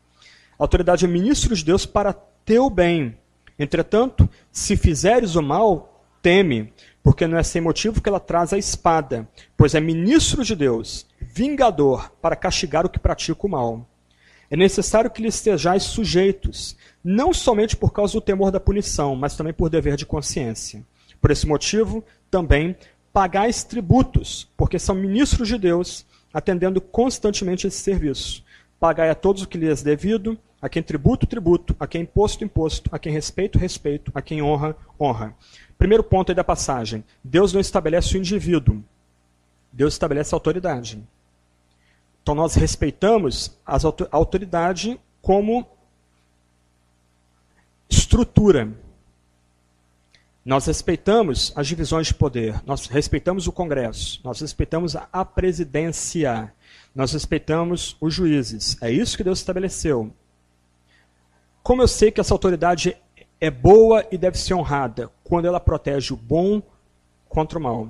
[0.58, 2.12] autoridade é ministro de Deus para
[2.44, 3.18] teu bem.
[3.58, 5.93] Entretanto, se fizeres o mal,
[6.24, 10.56] teme, porque não é sem motivo que ela traz a espada, pois é ministro de
[10.56, 13.86] Deus, vingador, para castigar o que pratica o mal.
[14.50, 19.36] É necessário que lhe estejais sujeitos, não somente por causa do temor da punição, mas
[19.36, 20.82] também por dever de consciência.
[21.20, 22.76] Por esse motivo, também
[23.12, 28.44] pagais tributos, porque são ministros de Deus, atendendo constantemente esse serviço.
[28.80, 32.44] Pagai a todos o que lhes é devido, a quem tributo, tributo, a quem imposto,
[32.44, 35.36] imposto, a quem respeito, respeito, a quem honra, honra.
[35.84, 38.82] Primeiro ponto aí da passagem: Deus não estabelece o indivíduo,
[39.70, 41.04] Deus estabelece a autoridade.
[42.22, 43.78] Então nós respeitamos a
[44.10, 45.68] autoridade como
[47.90, 48.72] estrutura.
[50.46, 56.54] Nós respeitamos as divisões de poder, nós respeitamos o Congresso, nós respeitamos a presidência,
[56.96, 58.82] nós respeitamos os juízes.
[58.82, 60.14] É isso que Deus estabeleceu.
[61.62, 62.96] Como eu sei que essa autoridade
[63.46, 65.12] é boa e deve ser honrada?
[65.22, 66.62] Quando ela protege o bom
[67.28, 67.90] contra o mal.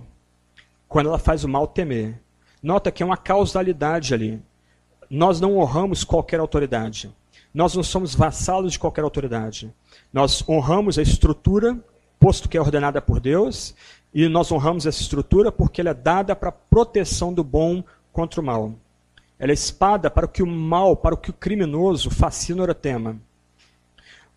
[0.87, 2.19] Quando ela faz o mal temer.
[2.61, 4.41] Nota que é uma causalidade ali.
[5.07, 7.13] Nós não honramos qualquer autoridade.
[7.53, 9.71] Nós não somos vassalos de qualquer autoridade.
[10.11, 11.77] Nós honramos a estrutura
[12.19, 13.75] posto que é ordenada por Deus,
[14.11, 18.43] e nós honramos essa estrutura porque ela é dada para proteção do bom contra o
[18.43, 18.73] mal.
[19.37, 23.17] Ela é espada para o que o mal, para o que o criminoso fascina tema.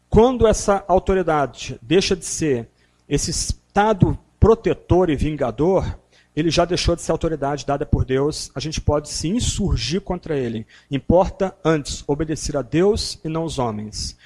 [0.09, 2.69] Quando essa autoridade deixa de ser
[3.09, 5.99] esse estado protetor e vingador,
[6.35, 10.37] ele já deixou de ser autoridade dada por Deus, a gente pode se insurgir contra
[10.37, 10.67] ele.
[10.91, 14.17] Importa antes obedecer a Deus e não os homens.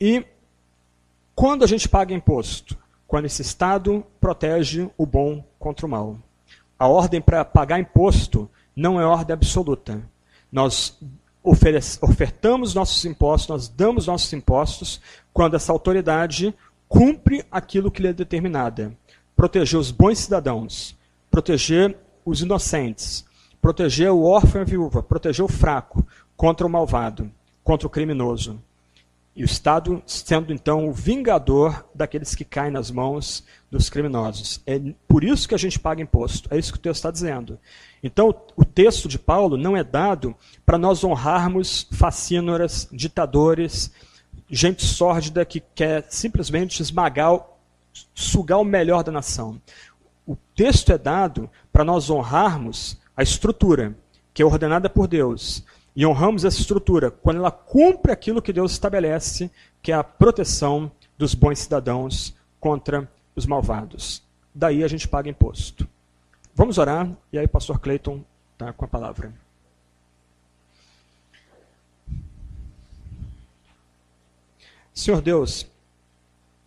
[0.00, 0.24] E
[1.34, 2.76] quando a gente paga imposto?
[3.12, 6.16] quando esse Estado protege o bom contra o mal.
[6.78, 10.02] A ordem para pagar imposto não é ordem absoluta.
[10.50, 10.98] Nós
[11.44, 15.00] ofertamos nossos impostos, nós damos nossos impostos
[15.32, 16.54] quando essa autoridade
[16.88, 18.96] cumpre aquilo que lhe é determinada.
[19.34, 20.96] Proteger os bons cidadãos,
[21.30, 23.24] proteger os inocentes,
[23.60, 27.30] proteger o órfão e a viúva, proteger o fraco contra o malvado,
[27.64, 28.60] contra o criminoso.
[29.34, 34.60] E o Estado sendo então o vingador daqueles que caem nas mãos dos criminosos.
[34.66, 34.78] É
[35.08, 36.52] por isso que a gente paga imposto.
[36.52, 37.58] É isso que o texto está dizendo.
[38.02, 43.90] Então, o texto de Paulo não é dado para nós honrarmos facínoras, ditadores,
[44.50, 47.40] gente sórdida que quer simplesmente esmagar,
[48.14, 49.58] sugar o melhor da nação.
[50.26, 53.96] O texto é dado para nós honrarmos a estrutura,
[54.34, 55.64] que é ordenada por Deus,
[55.94, 59.50] e honramos essa estrutura quando ela cumpre aquilo que Deus estabelece,
[59.82, 64.22] que é a proteção dos bons cidadãos contra os malvados.
[64.54, 65.88] Daí a gente paga imposto.
[66.54, 69.32] Vamos orar e aí o pastor Clayton está com a palavra.
[74.94, 75.66] Senhor Deus,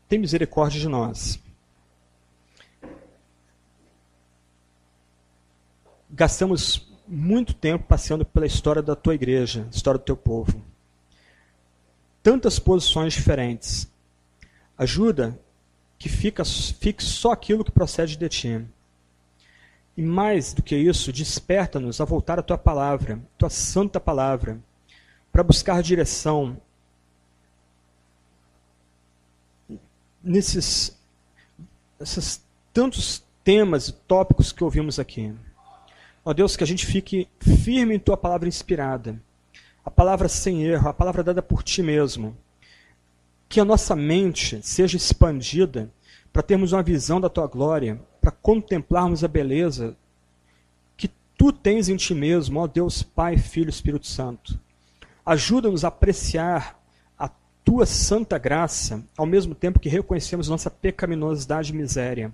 [0.10, 1.40] tem misericórdia de nós.
[6.10, 10.62] Gastamos muito tempo passeando pela história da tua igreja, história do teu povo.
[12.24, 13.92] Tantas posições diferentes.
[14.78, 15.39] Ajuda
[15.97, 18.66] que fica, fique só aquilo que procede de ti.
[19.96, 24.59] E mais do que isso, desperta-nos a voltar à tua palavra, tua santa palavra,
[25.32, 26.59] para buscar direção
[30.21, 30.97] nesses,
[32.00, 32.43] nesses
[32.74, 35.34] tantos temas e tópicos que ouvimos aqui.
[36.28, 39.22] Ó Deus, que a gente fique firme em tua palavra inspirada,
[39.86, 42.36] a palavra sem erro, a palavra dada por ti mesmo.
[43.47, 45.88] Que a nossa mente seja expandida
[46.34, 49.96] para termos uma visão da tua glória, para contemplarmos a beleza
[50.97, 54.60] que tu tens em ti mesmo, ó Deus, Pai, Filho Espírito Santo.
[55.24, 56.82] Ajuda-nos a apreciar
[57.20, 57.30] a
[57.64, 62.34] tua santa graça, ao mesmo tempo que reconhecemos nossa pecaminosidade e miséria.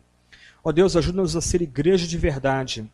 [0.63, 2.89] Ó Deus, ajuda-nos a ser igreja de verdade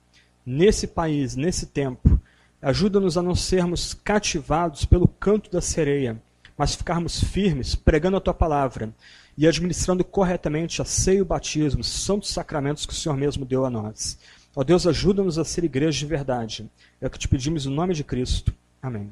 [0.48, 2.18] nesse país, nesse tempo.
[2.62, 6.22] Ajuda-nos a não sermos cativados pelo canto da sereia,
[6.58, 8.94] mas ficarmos firmes, pregando a tua palavra
[9.38, 13.66] e administrando corretamente a ceia e o batismo, santos sacramentos que o Senhor mesmo deu
[13.66, 14.18] a nós.
[14.56, 16.72] Ó Deus, ajuda-nos a ser igreja de verdade.
[17.02, 18.52] É o que te pedimos no nome de Cristo.
[18.82, 19.12] Amém.